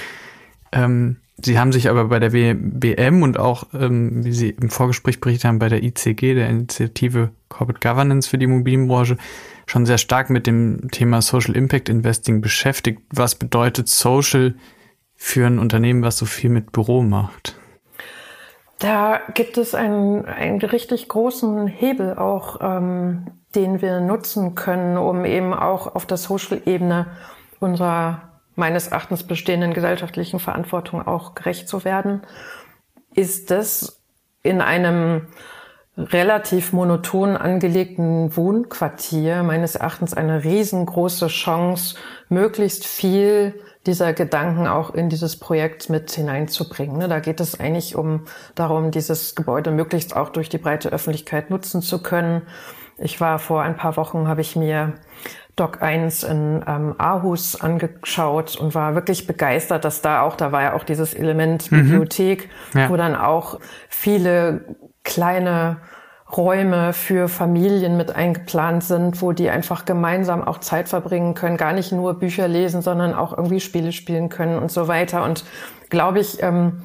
Ähm, 0.72 1.18
Sie 1.42 1.58
haben 1.58 1.72
sich 1.72 1.90
aber 1.90 2.06
bei 2.06 2.20
der 2.20 2.34
WBM 2.34 3.24
und 3.24 3.40
auch, 3.40 3.68
ähm, 3.74 4.26
wie 4.26 4.34
Sie 4.34 4.50
im 4.50 4.70
Vorgespräch 4.70 5.22
berichtet 5.22 5.46
haben, 5.46 5.60
bei 5.60 5.70
der 5.70 5.84
ICG, 5.84 6.34
der 6.34 6.50
Initiative 6.50 7.32
Corporate 7.48 7.80
Governance 7.88 8.30
für 8.30 8.38
die 8.38 8.46
Immobilienbranche, 8.46 9.18
schon 9.66 9.86
sehr 9.86 9.98
stark 9.98 10.30
mit 10.30 10.48
dem 10.48 10.92
Thema 10.92 11.22
Social 11.22 11.56
Impact 11.56 11.88
Investing 11.88 12.42
beschäftigt. 12.42 13.02
Was 13.12 13.36
bedeutet 13.36 13.88
Social 13.88 14.56
für 15.16 15.48
ein 15.48 15.60
Unternehmen, 15.60 16.02
was 16.02 16.18
so 16.18 16.26
viel 16.26 16.50
mit 16.50 16.72
Büro 16.74 17.02
macht? 17.04 17.58
Da 18.80 19.20
gibt 19.34 19.58
es 19.58 19.76
einen, 19.76 20.26
einen 20.26 20.62
richtig 20.62 21.08
großen 21.08 21.68
Hebel 21.68 22.18
auch 22.18 22.60
ähm, 22.62 23.28
den 23.56 23.82
wir 23.82 24.00
nutzen 24.00 24.56
können, 24.56 24.98
um 24.98 25.26
eben 25.26 25.54
auch 25.54 25.96
auf 25.96 26.06
der 26.06 26.18
Social-Ebene 26.18 27.08
unserer 27.60 28.30
meines 28.56 28.88
Erachtens 28.88 29.24
bestehenden 29.24 29.74
gesellschaftlichen 29.74 30.40
Verantwortung 30.40 31.06
auch 31.08 31.34
gerecht 31.34 31.68
zu 31.68 31.86
werden, 31.86 32.22
ist 33.16 33.50
es 33.52 34.04
in 34.44 34.62
einem 34.62 35.28
relativ 35.98 36.72
monoton 36.72 37.36
angelegten 37.36 38.36
Wohnquartier 38.36 39.44
meines 39.44 39.76
Erachtens 39.76 40.14
eine 40.14 40.44
riesengroße 40.44 41.28
Chance, 41.28 41.96
möglichst 42.30 42.86
viel 42.86 43.60
dieser 43.86 44.14
Gedanken 44.14 44.68
auch 44.68 44.94
in 44.94 45.10
dieses 45.10 45.40
Projekt 45.40 45.90
mit 45.90 46.12
hineinzubringen. 46.12 46.98
Ne, 46.98 47.08
da 47.08 47.20
geht 47.20 47.40
es 47.40 47.60
eigentlich 47.60 47.96
um 47.96 48.26
darum, 48.56 48.92
dieses 48.92 49.36
Gebäude 49.36 49.72
möglichst 49.72 50.16
auch 50.16 50.30
durch 50.30 50.50
die 50.50 50.58
breite 50.58 50.90
Öffentlichkeit 50.90 51.50
nutzen 51.50 51.82
zu 51.82 52.02
können 52.02 52.44
ich 53.02 53.22
war 53.22 53.40
vor 53.40 53.62
ein 53.62 53.76
paar 53.76 53.98
Wochen, 53.98 54.28
habe 54.28 54.42
ich 54.42 54.56
mir 54.56 54.94
Doc 55.56 55.82
1 55.82 56.24
in 56.24 56.64
ähm, 56.66 56.96
Aarhus 56.98 57.60
angeschaut 57.60 58.56
und 58.56 58.76
war 58.76 58.96
wirklich 58.96 59.28
begeistert, 59.28 59.84
dass 59.84 60.02
da 60.02 60.22
auch, 60.22 60.36
da 60.36 60.52
war 60.52 60.62
ja 60.62 60.74
auch 60.74 60.84
dieses 60.84 61.14
Element 61.14 61.72
mhm. 61.72 61.84
Bibliothek, 61.84 62.50
ja. 62.74 62.90
wo 62.90 62.96
dann 62.96 63.16
auch 63.16 63.60
viele 63.90 64.76
kleine 65.04 65.78
Räume 66.36 66.94
für 66.94 67.28
Familien 67.28 67.98
mit 67.98 68.16
eingeplant 68.16 68.84
sind, 68.84 69.22
wo 69.22 69.32
die 69.32 69.50
einfach 69.50 69.86
gemeinsam 69.86 70.44
auch 70.44 70.60
Zeit 70.60 70.88
verbringen 70.88 71.34
können, 71.34 71.58
gar 71.58 71.74
nicht 71.74 71.92
nur 71.92 72.20
Bücher 72.20 72.48
lesen, 72.48 72.82
sondern 72.82 73.14
auch 73.14 73.36
irgendwie 73.36 73.60
Spiele 73.60 73.92
spielen 73.92 74.30
können 74.30 74.60
und 74.60 74.72
so 74.72 74.88
weiter. 74.88 75.24
Und 75.24 75.44
glaube 75.90 76.20
ich, 76.20 76.42
ähm, 76.42 76.84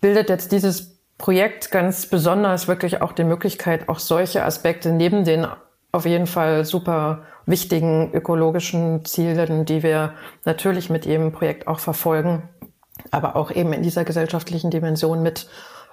bildet 0.00 0.28
jetzt 0.28 0.52
dieses 0.52 0.93
Projekt 1.18 1.70
ganz 1.70 2.06
besonders 2.06 2.68
wirklich 2.68 3.00
auch 3.00 3.12
die 3.12 3.24
Möglichkeit, 3.24 3.88
auch 3.88 3.98
solche 3.98 4.44
Aspekte 4.44 4.92
neben 4.92 5.24
den 5.24 5.46
auf 5.92 6.06
jeden 6.06 6.26
Fall 6.26 6.64
super 6.64 7.22
wichtigen 7.46 8.10
ökologischen 8.12 9.04
Zielen, 9.04 9.64
die 9.64 9.82
wir 9.82 10.14
natürlich 10.44 10.90
mit 10.90 11.06
jedem 11.06 11.30
Projekt 11.30 11.68
auch 11.68 11.78
verfolgen, 11.78 12.48
aber 13.10 13.36
auch 13.36 13.50
eben 13.50 13.72
in 13.72 13.82
dieser 13.82 14.04
gesellschaftlichen 14.04 14.70
Dimension 14.70 15.22
mit 15.22 15.48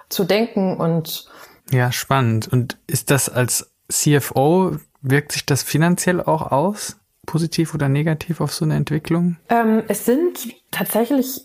zu 0.08 0.24
denken 0.24 0.76
und 0.76 1.28
ja, 1.70 1.92
spannend. 1.92 2.48
Und 2.48 2.78
ist 2.86 3.10
das 3.10 3.28
als 3.28 3.70
CFO, 3.88 4.76
wirkt 5.00 5.32
sich 5.32 5.46
das 5.46 5.62
finanziell 5.62 6.20
auch 6.20 6.50
aus? 6.50 6.98
Positiv 7.24 7.72
oder 7.74 7.88
negativ 7.88 8.40
auf 8.40 8.52
so 8.52 8.64
eine 8.64 8.74
Entwicklung? 8.74 9.36
Ähm, 9.48 9.84
es 9.86 10.04
sind 10.04 10.54
tatsächlich 10.72 11.42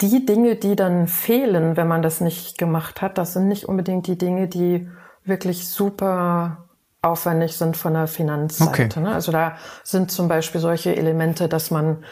die 0.00 0.26
Dinge, 0.26 0.56
die 0.56 0.76
dann 0.76 1.08
fehlen, 1.08 1.76
wenn 1.76 1.88
man 1.88 2.02
das 2.02 2.20
nicht 2.20 2.58
gemacht 2.58 3.02
hat, 3.02 3.18
das 3.18 3.32
sind 3.32 3.48
nicht 3.48 3.66
unbedingt 3.66 4.06
die 4.06 4.18
Dinge, 4.18 4.48
die 4.48 4.88
wirklich 5.24 5.68
super 5.68 6.68
aufwendig 7.02 7.56
sind 7.56 7.76
von 7.76 7.94
der 7.94 8.06
Finanzseite. 8.06 8.70
Okay. 8.70 9.00
Ne? 9.00 9.12
Also 9.12 9.32
da 9.32 9.56
sind 9.84 10.10
zum 10.10 10.28
Beispiel 10.28 10.60
solche 10.60 10.96
Elemente, 10.96 11.48
dass 11.48 11.70
man 11.70 12.04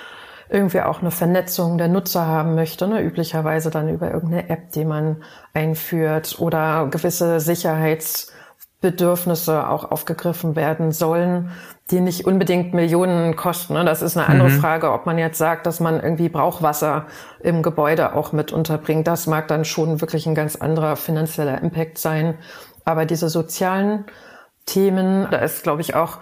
irgendwie 0.50 0.81
auch 0.81 1.00
eine 1.00 1.11
Vernetzung 1.11 1.76
der 1.76 1.88
Nutzer 1.88 2.26
haben 2.26 2.54
möchte, 2.54 2.88
ne? 2.88 3.02
üblicherweise 3.02 3.68
dann 3.68 3.90
über 3.90 4.11
irgendeine 4.11 4.48
App, 4.48 4.70
die 4.72 4.87
man 4.87 5.22
einführt 5.52 6.37
oder 6.38 6.88
gewisse 6.90 7.38
Sicherheits 7.40 8.33
Bedürfnisse 8.81 9.68
auch 9.68 9.90
aufgegriffen 9.90 10.57
werden 10.57 10.92
sollen, 10.92 11.50
die 11.90 12.01
nicht 12.01 12.27
unbedingt 12.27 12.74
Millionen 12.74 13.35
kosten. 13.35 13.74
Ne? 13.74 13.85
Das 13.85 14.03
ist 14.03 14.16
eine 14.16 14.29
andere 14.29 14.51
mhm. 14.51 14.61
Frage, 14.61 14.92
ob 14.92 15.07
man 15.07 15.16
jetzt 15.16 15.38
sagt, 15.38 15.66
dass 15.66 15.81
man 15.81 16.01
irgendwie 16.03 16.29
Brauchwasser 16.29 17.07
im 17.40 17.62
Gebäude 17.62 18.14
auch 18.14 18.33
mit 18.33 18.53
unterbringt. 18.53 19.07
Das 19.07 19.27
mag 19.27 19.48
dann 19.48 19.64
schon 19.64 20.01
wirklich 20.01 20.27
ein 20.27 20.35
ganz 20.35 20.57
anderer 20.57 20.96
finanzieller 20.96 21.62
Impact 21.62 21.96
sein. 21.98 22.35
Aber 22.85 23.07
diese 23.07 23.31
sozialen 23.31 24.05
Themen, 24.66 25.29
da 25.31 25.38
ist, 25.38 25.62
glaube 25.62 25.81
ich, 25.81 25.94
auch 25.94 26.18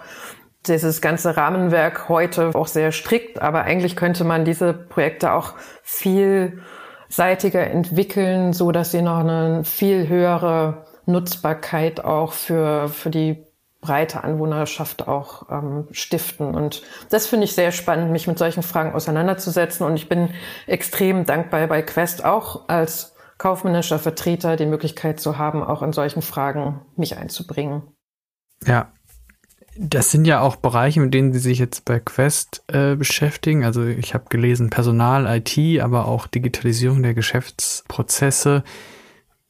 dieses 0.67 1.01
ganze 1.01 1.35
Rahmenwerk 1.35 2.07
heute 2.07 2.51
auch 2.53 2.67
sehr 2.67 2.93
strikt. 2.93 3.41
Aber 3.41 3.63
eigentlich 3.63 3.97
könnte 3.97 4.23
man 4.23 4.45
diese 4.45 4.73
Projekte 4.73 5.33
auch 5.33 5.53
vielseitiger 5.83 7.67
entwickeln, 7.67 8.53
so 8.53 8.71
dass 8.71 8.91
sie 8.91 9.01
noch 9.01 9.19
eine 9.19 9.65
viel 9.65 10.07
höhere 10.07 10.85
Nutzbarkeit 11.05 12.03
auch 12.03 12.31
für, 12.31 12.87
für 12.87 13.09
die 13.09 13.46
breite 13.81 14.23
Anwohnerschaft 14.23 15.07
auch 15.07 15.49
ähm, 15.49 15.87
stiften. 15.91 16.55
Und 16.55 16.81
das 17.09 17.27
finde 17.27 17.45
ich 17.45 17.53
sehr 17.53 17.71
spannend, 17.71 18.11
mich 18.11 18.27
mit 18.27 18.37
solchen 18.37 18.63
Fragen 18.63 18.93
auseinanderzusetzen. 18.93 19.85
Und 19.85 19.95
ich 19.95 20.09
bin 20.09 20.29
extrem 20.65 21.25
dankbar 21.25 21.67
bei 21.67 21.81
Quest 21.81 22.25
auch 22.25 22.67
als 22.67 23.15
kaufmännischer 23.37 23.99
Vertreter 23.99 24.55
die 24.55 24.65
Möglichkeit 24.65 25.19
zu 25.19 25.37
haben, 25.37 25.63
auch 25.63 25.83
in 25.83 25.93
solchen 25.93 26.21
Fragen 26.21 26.81
mich 26.95 27.17
einzubringen. 27.17 27.83
Ja, 28.65 28.91
Das 29.79 30.09
sind 30.09 30.25
ja 30.25 30.41
auch 30.41 30.55
Bereiche, 30.55 30.99
mit 30.99 31.13
denen 31.13 31.33
Sie 31.33 31.39
sich 31.39 31.59
jetzt 31.59 31.85
bei 31.85 31.99
Quest 31.99 32.63
äh, 32.67 32.95
beschäftigen. 32.95 33.63
Also 33.63 33.85
ich 33.85 34.15
habe 34.15 34.25
gelesen 34.29 34.71
Personal, 34.71 35.27
IT, 35.27 35.79
aber 35.81 36.07
auch 36.07 36.25
Digitalisierung 36.25 37.03
der 37.03 37.13
Geschäftsprozesse. 37.13 38.63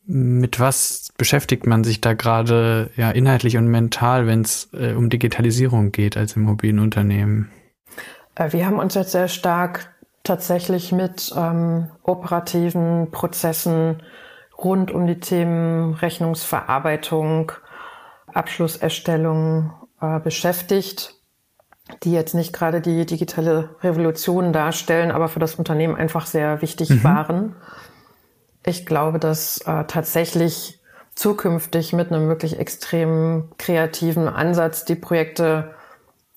Mit 0.10 0.60
was 0.60 1.10
beschäftigt 1.18 1.68
man 1.68 1.84
sich 1.84 2.00
da 2.00 2.14
gerade 2.14 2.92
ja 2.96 3.12
inhaltlich 3.12 3.58
und 3.58 3.68
mental, 3.68 4.26
wenn 4.26 4.42
es 4.42 4.70
äh, 4.74 4.94
um 4.94 5.10
Digitalisierung 5.10 5.92
geht 5.92 6.16
als 6.16 6.38
Immobilienunternehmen? 6.38 7.52
Äh, 8.36 8.54
wir 8.54 8.66
haben 8.66 8.80
uns 8.80 8.96
jetzt 8.96 9.12
sehr 9.12 9.28
stark 9.28 9.94
tatsächlich 10.24 10.94
mit 10.94 11.34
ähm, 11.36 11.90
operativen 12.04 13.12
Prozessen 13.12 14.02
rund 14.58 14.92
um 14.92 15.08
die 15.08 15.20
Themen 15.20 15.94
Rechnungsverarbeitung, 15.96 17.52
Abschlusserstellung 18.34 19.72
äh, 20.02 20.20
beschäftigt, 20.22 21.16
die 22.04 22.12
jetzt 22.12 22.34
nicht 22.34 22.54
gerade 22.54 22.80
die 22.80 23.06
digitale 23.06 23.76
Revolution 23.82 24.54
darstellen, 24.54 25.12
aber 25.12 25.28
für 25.28 25.40
das 25.40 25.56
Unternehmen 25.56 25.96
einfach 25.96 26.26
sehr 26.26 26.62
wichtig 26.62 26.90
mhm. 26.90 27.04
waren. 27.04 27.56
Ich 28.68 28.86
glaube, 28.86 29.18
dass 29.18 29.60
äh, 29.62 29.86
tatsächlich 29.86 30.82
zukünftig 31.16 31.94
mit 31.94 32.12
einem 32.12 32.28
wirklich 32.28 32.60
extrem 32.60 33.48
kreativen 33.58 34.28
Ansatz 34.28 34.84
die 34.84 34.96
Projekte 34.96 35.74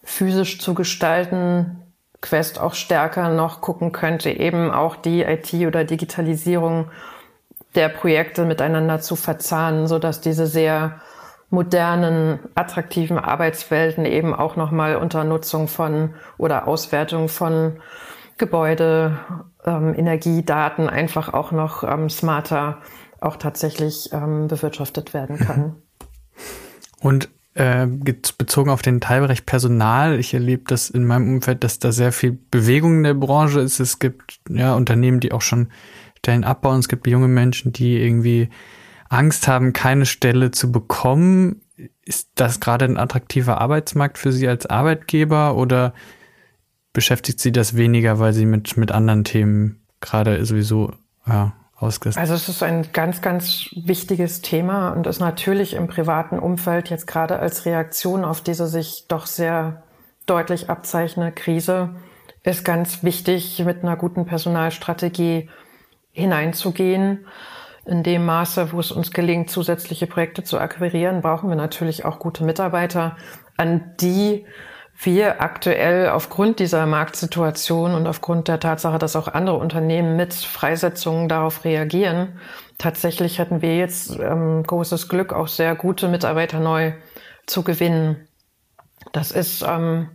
physisch 0.04 0.60
zu 0.60 0.74
gestalten, 0.74 1.82
Quest 2.20 2.60
auch 2.60 2.74
stärker 2.74 3.30
noch 3.30 3.60
gucken 3.60 3.90
könnte, 3.90 4.30
eben 4.30 4.70
auch 4.70 4.94
die 4.94 5.22
IT 5.22 5.52
oder 5.66 5.82
Digitalisierung 5.82 6.92
der 7.74 7.88
Projekte 7.88 8.44
miteinander 8.44 9.00
zu 9.00 9.16
verzahnen, 9.16 9.88
so 9.88 9.98
dass 9.98 10.20
diese 10.20 10.46
sehr 10.46 11.00
modernen, 11.50 12.38
attraktiven 12.54 13.18
Arbeitswelten 13.18 14.04
eben 14.04 14.34
auch 14.36 14.54
nochmal 14.54 14.94
unter 14.94 15.24
Nutzung 15.24 15.66
von 15.66 16.14
oder 16.38 16.68
Auswertung 16.68 17.28
von 17.28 17.80
Gebäude, 18.38 19.18
ähm, 19.64 19.94
Energiedaten 19.94 20.88
einfach 20.88 21.32
auch 21.32 21.52
noch 21.52 21.84
ähm, 21.84 22.08
smarter 22.08 22.78
auch 23.20 23.36
tatsächlich 23.36 24.10
ähm, 24.12 24.48
bewirtschaftet 24.48 25.12
werden 25.12 25.38
kann. 25.38 25.76
Und 27.00 27.28
äh, 27.54 27.86
bezogen 27.86 28.70
auf 28.70 28.82
den 28.82 29.00
Teilbereich 29.00 29.44
Personal, 29.44 30.18
ich 30.18 30.32
erlebe 30.32 30.64
das 30.66 30.88
in 30.88 31.04
meinem 31.04 31.28
Umfeld, 31.34 31.64
dass 31.64 31.78
da 31.78 31.92
sehr 31.92 32.12
viel 32.12 32.38
Bewegung 32.50 32.98
in 32.98 33.02
der 33.02 33.14
Branche 33.14 33.60
ist. 33.60 33.80
Es 33.80 33.98
gibt 33.98 34.40
ja 34.48 34.74
Unternehmen, 34.74 35.20
die 35.20 35.32
auch 35.32 35.42
schon 35.42 35.68
Stellen 36.18 36.44
abbauen. 36.44 36.78
Es 36.78 36.88
gibt 36.88 37.06
junge 37.06 37.28
Menschen, 37.28 37.72
die 37.72 37.96
irgendwie 37.96 38.50
Angst 39.08 39.48
haben, 39.48 39.72
keine 39.72 40.06
Stelle 40.06 40.50
zu 40.50 40.70
bekommen. 40.70 41.62
Ist 42.04 42.30
das 42.36 42.60
gerade 42.60 42.84
ein 42.84 42.98
attraktiver 42.98 43.60
Arbeitsmarkt 43.60 44.18
für 44.18 44.32
Sie 44.32 44.46
als 44.46 44.66
Arbeitgeber 44.66 45.56
oder 45.56 45.94
beschäftigt 46.92 47.40
Sie 47.40 47.52
das 47.52 47.76
weniger, 47.76 48.18
weil 48.18 48.32
Sie 48.32 48.46
mit, 48.46 48.76
mit 48.76 48.92
anderen 48.92 49.24
Themen 49.24 49.80
gerade 50.00 50.44
sowieso 50.44 50.92
ja, 51.26 51.52
ausgesetzt 51.76 52.18
Also 52.18 52.34
es 52.34 52.48
ist 52.48 52.62
ein 52.62 52.92
ganz, 52.92 53.20
ganz 53.22 53.70
wichtiges 53.74 54.42
Thema 54.42 54.90
und 54.90 55.06
ist 55.06 55.20
natürlich 55.20 55.74
im 55.74 55.86
privaten 55.86 56.38
Umfeld 56.38 56.90
jetzt 56.90 57.06
gerade 57.06 57.38
als 57.38 57.64
Reaktion 57.66 58.24
auf 58.24 58.40
diese 58.40 58.66
sich 58.66 59.06
doch 59.08 59.26
sehr 59.26 59.82
deutlich 60.26 60.70
abzeichnende 60.70 61.32
Krise 61.32 61.94
ist 62.42 62.64
ganz 62.64 63.02
wichtig, 63.02 63.62
mit 63.64 63.82
einer 63.82 63.96
guten 63.96 64.24
Personalstrategie 64.24 65.50
hineinzugehen. 66.12 67.26
In 67.84 68.02
dem 68.02 68.24
Maße, 68.24 68.72
wo 68.72 68.80
es 68.80 68.92
uns 68.92 69.10
gelingt, 69.10 69.50
zusätzliche 69.50 70.06
Projekte 70.06 70.42
zu 70.42 70.58
akquirieren, 70.58 71.22
brauchen 71.22 71.48
wir 71.48 71.56
natürlich 71.56 72.04
auch 72.04 72.18
gute 72.18 72.44
Mitarbeiter, 72.44 73.16
an 73.56 73.94
die 74.00 74.46
wir 75.02 75.40
aktuell 75.40 76.10
aufgrund 76.10 76.58
dieser 76.58 76.84
Marktsituation 76.86 77.94
und 77.94 78.06
aufgrund 78.06 78.48
der 78.48 78.60
Tatsache, 78.60 78.98
dass 78.98 79.16
auch 79.16 79.28
andere 79.28 79.56
Unternehmen 79.56 80.16
mit 80.16 80.34
Freisetzungen 80.34 81.28
darauf 81.28 81.64
reagieren, 81.64 82.38
tatsächlich 82.76 83.38
hätten 83.38 83.62
wir 83.62 83.76
jetzt 83.76 84.18
ähm, 84.18 84.62
großes 84.62 85.08
Glück, 85.08 85.32
auch 85.32 85.48
sehr 85.48 85.74
gute 85.74 86.08
Mitarbeiter 86.08 86.60
neu 86.60 86.92
zu 87.46 87.62
gewinnen. 87.62 88.28
Das 89.12 89.32
ist, 89.32 89.62
ähm, 89.66 90.10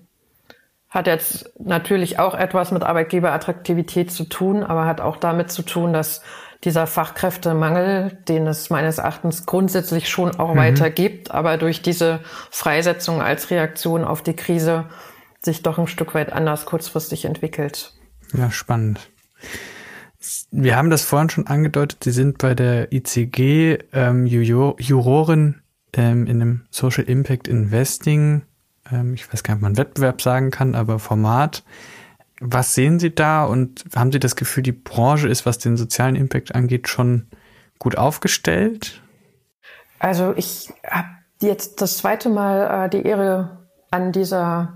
hat 0.90 1.08
jetzt 1.08 1.52
natürlich 1.60 2.20
auch 2.20 2.36
etwas 2.36 2.72
mit 2.72 2.84
Arbeitgeberattraktivität 2.84 4.12
zu 4.12 4.26
tun, 4.26 4.64
aber 4.64 4.86
hat 4.86 5.02
auch 5.02 5.18
damit 5.18 5.52
zu 5.52 5.64
tun, 5.64 5.94
dass 5.94 6.22
dieser 6.66 6.88
Fachkräftemangel, 6.88 8.18
den 8.28 8.48
es 8.48 8.70
meines 8.70 8.98
Erachtens 8.98 9.46
grundsätzlich 9.46 10.10
schon 10.10 10.36
auch 10.36 10.54
mhm. 10.54 10.58
weiter 10.58 10.90
gibt, 10.90 11.32
aber 11.32 11.58
durch 11.58 11.82
diese 11.82 12.20
Freisetzung 12.50 13.22
als 13.22 13.52
Reaktion 13.52 14.04
auf 14.04 14.22
die 14.22 14.36
Krise 14.36 14.86
sich 15.42 15.62
doch 15.62 15.78
ein 15.78 15.88
Stück 15.88 16.16
weit 16.16 16.34
anders 16.34 16.66
kurzfristig 16.66 17.26
entwickelt. 17.26 17.94
Ja, 18.34 18.52
spannend. 18.52 19.10
Wir 20.52 20.76
haben 20.76 20.90
das 20.90 21.04
vorhin 21.04 21.30
schon 21.30 21.48
angedeutet, 21.48 22.04
Sie 22.04 22.12
sind 22.12 22.40
bei 22.40 22.56
der 22.56 22.92
ICG 22.92 23.78
ähm, 23.94 24.26
Jurorin 24.26 25.62
ähm, 25.94 26.26
in 26.26 26.42
einem 26.42 26.66
Social 26.72 27.04
Impact 27.04 27.48
Investing, 27.48 28.42
ähm, 28.92 29.14
ich 29.14 29.32
weiß 29.32 29.44
gar 29.44 29.54
nicht, 29.54 29.60
ob 29.60 29.64
man 29.64 29.78
Wettbewerb 29.78 30.22
sagen 30.22 30.52
kann, 30.52 30.76
aber 30.76 31.00
Format. 31.00 31.64
Was 32.42 32.76
sehen 32.76 33.00
Sie 33.00 33.14
da 33.14 33.46
und 33.46 33.86
haben 33.96 34.12
Sie 34.12 34.20
das 34.20 34.36
Gefühl, 34.36 34.64
die 34.64 34.74
Branche 34.74 35.28
ist, 35.28 35.46
was 35.46 35.58
den 35.58 35.78
sozialen 35.78 36.16
Impact 36.16 36.54
angeht, 36.54 36.90
schon 36.90 37.28
gut 37.80 37.98
aufgestellt? 37.98 39.02
Also 40.00 40.34
ich 40.36 40.74
habe 40.86 41.08
jetzt 41.42 41.82
das 41.82 41.98
zweite 41.98 42.30
Mal 42.30 42.86
äh, 42.86 42.90
die 42.90 43.04
Ehre, 43.04 43.66
an 43.92 44.12
dieser 44.12 44.76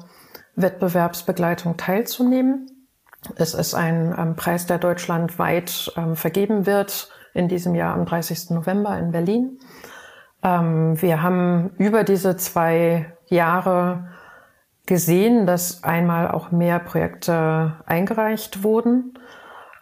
Wettbewerbsbegleitung 0.55 1.75
teilzunehmen. 1.75 2.69
Es 3.35 3.53
ist 3.53 3.73
ein 3.73 4.15
ähm, 4.17 4.35
Preis, 4.35 4.65
der 4.65 4.77
deutschlandweit 4.77 5.91
ähm, 5.97 6.15
vergeben 6.15 6.65
wird, 6.65 7.09
in 7.33 7.49
diesem 7.49 7.75
Jahr 7.75 7.93
am 7.95 8.05
30. 8.05 8.51
November 8.51 8.97
in 8.97 9.11
Berlin. 9.11 9.59
Ähm, 10.41 11.01
wir 11.01 11.21
haben 11.21 11.71
über 11.77 12.03
diese 12.05 12.37
zwei 12.37 13.13
Jahre 13.27 14.07
gesehen, 14.89 15.45
dass 15.45 15.83
einmal 15.83 16.31
auch 16.31 16.49
mehr 16.49 16.79
Projekte 16.79 17.73
eingereicht 17.85 18.63
wurden 18.63 19.13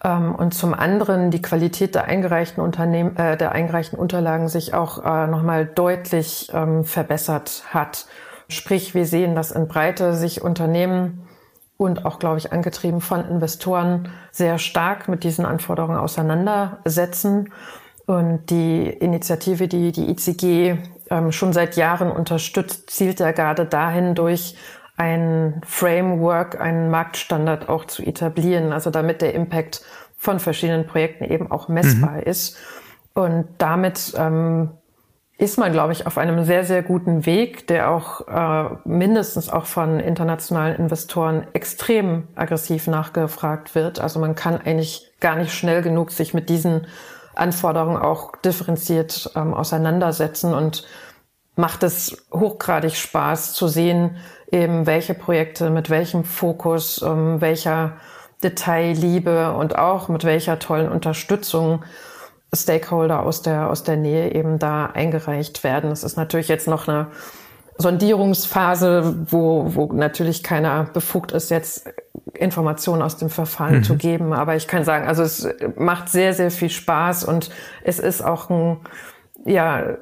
ähm, 0.04 0.36
und 0.36 0.54
zum 0.54 0.74
anderen 0.74 1.32
die 1.32 1.42
Qualität 1.42 1.96
der 1.96 2.06
eingereichten 2.06 2.62
Unternehmen, 2.62 3.16
äh, 3.16 3.38
der 3.38 3.54
eingereichten 3.54 3.98
Unterlagen 3.98 4.50
sich 4.50 4.74
auch 4.74 5.06
äh, 5.06 5.28
nochmal 5.28 5.66
deutlich 5.66 6.52
ähm, 6.54 6.84
verbessert 6.84 7.64
hat. 7.70 8.06
Sprich, 8.50 8.96
wir 8.96 9.06
sehen, 9.06 9.34
dass 9.34 9.52
in 9.52 9.70
Breite 9.70 10.14
sich 10.14 10.42
Unternehmen 10.42 11.26
und 11.78 12.06
auch, 12.06 12.20
glaube 12.20 12.40
ich, 12.40 12.52
angetrieben 12.52 13.00
von 13.00 13.26
Investoren 13.30 14.10
sehr 14.32 14.58
stark 14.58 15.08
mit 15.08 15.24
diesen 15.24 15.46
Anforderungen 15.46 15.98
auseinandersetzen. 15.98 17.54
Und 18.08 18.50
die 18.50 18.90
Initiative, 18.90 19.70
die 19.70 19.94
die 19.94 20.10
ICG 20.10 20.78
ähm, 21.10 21.32
schon 21.32 21.54
seit 21.54 21.78
Jahren 21.78 22.12
unterstützt, 22.12 22.90
zielt 22.90 23.22
ja 23.22 23.32
gerade 23.32 23.66
dahin 23.66 24.16
durch 24.16 24.56
ein 24.98 25.62
Framework, 25.66 26.60
einen 26.60 26.90
Marktstandard 26.90 27.70
auch 27.70 27.86
zu 27.86 28.04
etablieren, 28.04 28.74
also 28.74 28.90
damit 28.90 29.22
der 29.22 29.34
Impact 29.34 29.84
von 30.18 30.40
verschiedenen 30.40 30.88
Projekten 30.88 31.24
eben 31.24 31.52
auch 31.52 31.68
messbar 31.68 32.14
mhm. 32.14 32.24
ist. 32.24 32.58
Und 33.14 33.48
damit 33.60 34.14
ähm, 34.18 34.72
ist 35.38 35.60
man, 35.60 35.72
glaube 35.72 35.94
ich, 35.94 36.08
auf 36.08 36.18
einem 36.18 36.44
sehr, 36.46 36.64
sehr 36.64 36.82
guten 36.82 37.28
Weg, 37.28 37.68
der 37.68 37.92
auch 37.92 38.28
äh, 38.28 38.76
mindestens 38.86 39.50
auch 39.50 39.66
von 39.66 40.00
internationalen 40.00 40.76
Investoren 40.76 41.46
extrem 41.54 42.28
aggressiv 42.36 42.88
nachgefragt 42.88 43.76
wird. 43.76 44.00
Also 44.00 44.20
man 44.20 44.34
kann 44.34 44.60
eigentlich 44.60 45.12
gar 45.20 45.36
nicht 45.36 45.54
schnell 45.54 45.84
genug 45.84 46.12
sich 46.12 46.34
mit 46.34 46.50
diesen 46.50 46.88
Anforderungen 47.36 47.98
auch 47.98 48.36
differenziert 48.38 49.32
ähm, 49.36 49.54
auseinandersetzen 49.54 50.56
und 50.56 50.88
macht 51.56 51.84
es 51.84 52.26
hochgradig 52.32 52.96
Spaß 52.96 53.54
zu 53.54 53.68
sehen, 53.68 54.18
eben 54.52 54.86
welche 54.86 55.14
Projekte 55.14 55.70
mit 55.70 55.90
welchem 55.90 56.24
Fokus, 56.24 57.02
ähm, 57.02 57.42
welcher 57.42 57.94
Detailliebe 58.44 59.54
und 59.54 59.78
auch 59.78 60.10
mit 60.10 60.24
welcher 60.24 60.60
tollen 60.60 60.90
Unterstützung 60.90 61.84
Stakeholder 62.54 63.24
aus 63.24 63.42
der, 63.42 63.70
aus 63.70 63.84
der 63.84 63.98
Nähe 63.98 64.34
eben 64.34 64.58
da 64.58 64.86
eingereicht 64.88 65.64
werden. 65.64 65.92
Es 65.92 66.04
ist 66.04 66.16
natürlich 66.16 66.48
jetzt 66.48 66.68
noch 66.68 66.88
eine 66.88 67.08
Sondierungsphase, 67.78 69.26
wo, 69.30 69.76
wo 69.76 69.94
natürlich 69.94 70.44
keiner 70.44 70.86
befugt 70.86 71.32
ist, 71.32 71.52
jetzt 71.52 71.88
Informationen 72.34 73.02
aus 73.02 73.18
dem 73.18 73.30
Verfahren 73.30 73.78
mhm. 73.78 73.84
zu 73.84 73.98
geben. 73.98 74.34
Aber 74.34 74.56
ich 74.56 74.68
kann 74.68 74.84
sagen, 74.84 75.08
also 75.08 75.24
es 75.24 75.48
macht 75.76 76.10
sehr, 76.10 76.34
sehr 76.34 76.52
viel 76.52 76.70
Spaß 76.70 77.26
und 77.26 77.50
es 77.84 78.00
ist 78.00 78.22
auch 78.24 78.50
ein, 78.50 78.78
ja, 79.46 79.98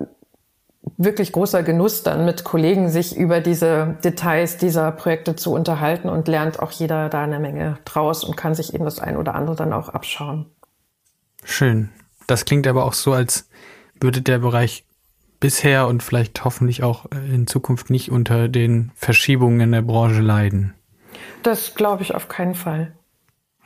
wirklich 0.97 1.31
großer 1.31 1.63
Genuss, 1.63 2.03
dann 2.03 2.25
mit 2.25 2.43
Kollegen 2.43 2.89
sich 2.89 3.15
über 3.15 3.41
diese 3.41 3.97
Details 4.03 4.57
dieser 4.57 4.91
Projekte 4.91 5.35
zu 5.35 5.53
unterhalten 5.53 6.09
und 6.09 6.27
lernt 6.27 6.59
auch 6.59 6.71
jeder 6.71 7.09
da 7.09 7.23
eine 7.23 7.39
Menge 7.39 7.77
draus 7.85 8.23
und 8.23 8.37
kann 8.37 8.55
sich 8.55 8.73
eben 8.73 8.85
das 8.85 8.99
ein 8.99 9.17
oder 9.17 9.35
andere 9.35 9.55
dann 9.55 9.73
auch 9.73 9.89
abschauen. 9.89 10.45
Schön. 11.43 11.89
Das 12.27 12.45
klingt 12.45 12.67
aber 12.67 12.85
auch 12.85 12.93
so, 12.93 13.13
als 13.13 13.49
würde 13.99 14.21
der 14.21 14.39
Bereich 14.39 14.85
bisher 15.39 15.87
und 15.87 16.01
vielleicht 16.01 16.43
hoffentlich 16.43 16.83
auch 16.83 17.05
in 17.11 17.45
Zukunft 17.45 17.89
nicht 17.89 18.11
unter 18.11 18.47
den 18.47 18.91
Verschiebungen 18.95 19.59
in 19.59 19.71
der 19.71 19.81
Branche 19.81 20.21
leiden. 20.21 20.73
Das 21.43 21.75
glaube 21.75 22.03
ich 22.03 22.15
auf 22.15 22.27
keinen 22.27 22.55
Fall. 22.55 22.93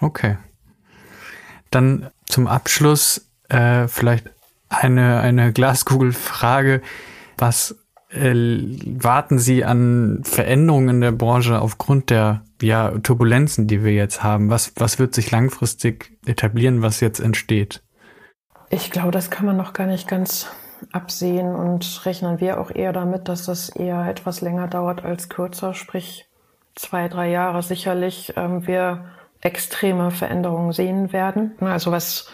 Okay. 0.01 0.37
Dann 1.71 2.09
zum 2.25 2.47
Abschluss 2.47 3.29
äh, 3.49 3.87
vielleicht 3.87 4.29
eine, 4.69 5.19
eine 5.19 5.51
Glaskugelfrage. 5.51 6.81
Was 7.37 7.75
äh, 8.09 8.33
warten 8.33 9.39
Sie 9.39 9.65
an 9.65 10.21
Veränderungen 10.23 10.89
in 10.89 11.01
der 11.01 11.11
Branche 11.11 11.59
aufgrund 11.59 12.09
der 12.09 12.41
ja, 12.61 12.91
Turbulenzen, 12.99 13.67
die 13.67 13.83
wir 13.83 13.93
jetzt 13.93 14.23
haben? 14.23 14.49
Was, 14.49 14.73
was 14.75 14.99
wird 14.99 15.13
sich 15.13 15.31
langfristig 15.31 16.17
etablieren, 16.25 16.81
was 16.81 16.99
jetzt 16.99 17.19
entsteht? 17.19 17.81
Ich 18.69 18.91
glaube, 18.91 19.11
das 19.11 19.29
kann 19.29 19.45
man 19.45 19.57
noch 19.57 19.73
gar 19.73 19.87
nicht 19.87 20.07
ganz 20.07 20.47
absehen 20.91 21.55
und 21.55 22.05
rechnen 22.05 22.39
wir 22.39 22.59
auch 22.59 22.71
eher 22.71 22.93
damit, 22.93 23.27
dass 23.27 23.45
das 23.45 23.69
eher 23.69 24.05
etwas 24.05 24.41
länger 24.41 24.67
dauert 24.67 25.03
als 25.03 25.29
kürzer, 25.29 25.73
sprich 25.73 26.27
zwei, 26.75 27.07
drei 27.09 27.29
Jahre 27.29 27.61
sicherlich 27.61 28.33
ähm, 28.37 28.65
wir 28.65 29.05
extreme 29.41 30.11
Veränderungen 30.11 30.71
sehen 30.71 31.11
werden. 31.13 31.53
Also 31.59 31.91
was 31.91 32.29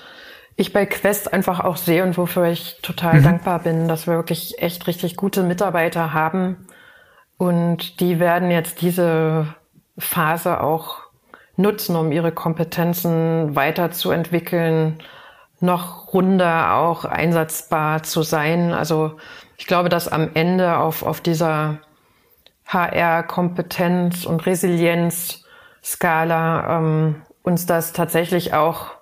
ich 0.56 0.74
bei 0.74 0.86
Quest 0.86 1.34
einfach 1.34 1.60
auch 1.60 1.78
sehe 1.78 2.04
und 2.04 2.18
wofür 2.18 2.46
ich 2.46 2.80
total 2.82 3.20
mhm. 3.20 3.24
dankbar 3.24 3.60
bin, 3.60 3.88
dass 3.88 4.08
wir 4.08 4.16
wirklich 4.16 4.62
echt 4.62 4.88
richtig 4.88 5.18
gute 5.18 5.44
Mitarbeiter 5.44 6.14
haben. 6.14 6.68
Und 7.38 8.00
die 8.00 8.20
werden 8.20 8.52
jetzt 8.52 8.82
diese 8.82 9.56
Phase 9.98 10.62
auch 10.62 11.00
nutzen, 11.58 11.96
um 11.96 12.12
ihre 12.12 12.32
Kompetenzen 12.32 13.56
weiterzuentwickeln, 13.56 15.00
noch 15.60 16.14
runder 16.14 16.76
auch 16.76 17.06
einsatzbar 17.06 18.04
zu 18.04 18.22
sein. 18.24 18.74
Also 18.74 19.18
ich 19.58 19.68
glaube, 19.68 19.90
dass 19.90 20.08
am 20.08 20.32
Ende 20.34 20.78
auf, 20.78 21.04
auf 21.04 21.20
dieser 21.22 21.80
HR-Kompetenz 22.68 24.26
und 24.26 24.46
Resilienz-Skala 24.46 26.78
ähm, 26.78 27.22
uns 27.44 27.66
das 27.66 27.94
tatsächlich 27.94 28.54
auch 28.54 28.95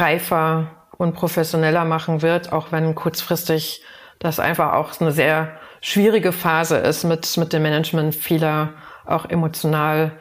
reifer 0.00 0.68
und 0.96 1.14
professioneller 1.14 1.84
machen 1.84 2.22
wird, 2.22 2.52
auch 2.52 2.72
wenn 2.72 2.94
kurzfristig 2.94 3.82
das 4.18 4.40
einfach 4.40 4.72
auch 4.72 5.00
eine 5.00 5.12
sehr 5.12 5.52
schwierige 5.80 6.32
Phase 6.32 6.76
ist 6.76 7.04
mit, 7.04 7.36
mit 7.36 7.52
dem 7.52 7.62
Management 7.62 8.14
vieler 8.14 8.74
auch 9.06 9.26
emotional 9.26 10.12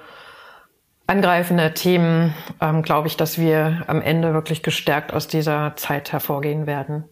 angreifender 1.08 1.74
Themen, 1.74 2.34
ähm, 2.62 2.84
glaube 2.84 3.08
ich, 3.08 3.18
dass 3.18 3.40
wir 3.40 3.84
am 3.88 4.02
Ende 4.02 4.34
wirklich 4.34 4.62
gestärkt 4.62 5.14
aus 5.14 5.28
dieser 5.28 5.76
Zeit 5.78 6.12
hervorgehen 6.12 6.68
werden. 6.68 7.06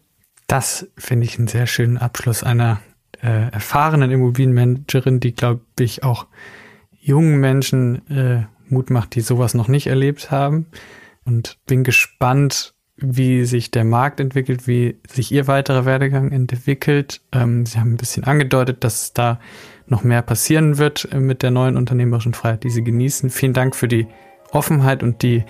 Das 0.47 0.88
finde 0.97 1.25
ich 1.25 1.39
einen 1.39 1.47
sehr 1.47 1.65
schönen 1.65 1.97
Abschluss 1.97 2.43
einer 2.43 2.82
äh, 3.21 3.49
erfahrenen 3.51 4.12
Immobilienmanagerin, 4.12 5.19
die, 5.19 5.34
glaube 5.34 5.62
ich, 5.80 6.04
auch 6.04 6.28
jungen 6.99 7.39
Menschen 7.39 8.08
äh, 8.10 8.45
Mut 8.67 8.89
macht, 8.89 9.15
die 9.15 9.21
sowas 9.21 9.54
noch 9.54 9.69
nicht 9.69 9.88
erlebt 9.88 10.30
haben. 10.30 10.67
Und 11.25 11.57
bin 11.65 11.83
gespannt, 11.83 12.73
wie 12.97 13.45
sich 13.45 13.71
der 13.71 13.83
Markt 13.83 14.19
entwickelt, 14.19 14.67
wie 14.67 14.99
sich 15.07 15.31
Ihr 15.31 15.47
weiterer 15.47 15.85
Werdegang 15.85 16.31
entwickelt. 16.31 17.21
Ähm, 17.33 17.65
Sie 17.65 17.79
haben 17.79 17.93
ein 17.93 17.97
bisschen 17.97 18.23
angedeutet, 18.23 18.83
dass 18.83 19.13
da 19.13 19.39
noch 19.88 20.03
mehr 20.03 20.21
passieren 20.21 20.77
wird 20.77 21.07
äh, 21.11 21.19
mit 21.19 21.43
der 21.43 21.51
neuen 21.51 21.77
unternehmerischen 21.77 22.33
Freiheit, 22.33 22.63
die 22.63 22.69
Sie 22.69 22.83
genießen. 22.83 23.29
Vielen 23.29 23.53
Dank 23.53 23.75
für 23.75 23.88
die 23.88 24.07
Offenheit 24.51 25.03
und 25.03 25.23
die 25.23 25.43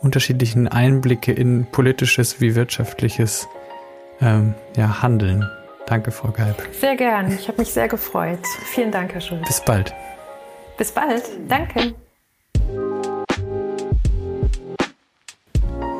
unterschiedlichen 0.00 0.68
Einblicke 0.68 1.32
in 1.32 1.66
politisches 1.70 2.40
wie 2.40 2.54
wirtschaftliches 2.54 3.48
ähm, 4.20 4.54
ja, 4.76 5.02
Handeln. 5.02 5.48
Danke, 5.86 6.10
Frau 6.10 6.30
Galb. 6.30 6.62
Sehr 6.72 6.96
gern. 6.96 7.32
Ich 7.32 7.48
habe 7.48 7.58
mich 7.58 7.72
sehr 7.72 7.88
gefreut. 7.88 8.40
Vielen 8.64 8.90
Dank, 8.90 9.12
Herr 9.12 9.20
Schulz. 9.20 9.46
Bis 9.46 9.60
bald. 9.60 9.94
Bis 10.76 10.92
bald. 10.92 11.22
Danke. 11.48 11.94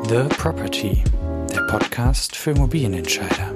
The 0.07 0.25
Property, 0.37 1.03
der 1.51 1.61
Podcast 1.61 2.35
für 2.35 2.51
Immobilienentscheider. 2.51 3.54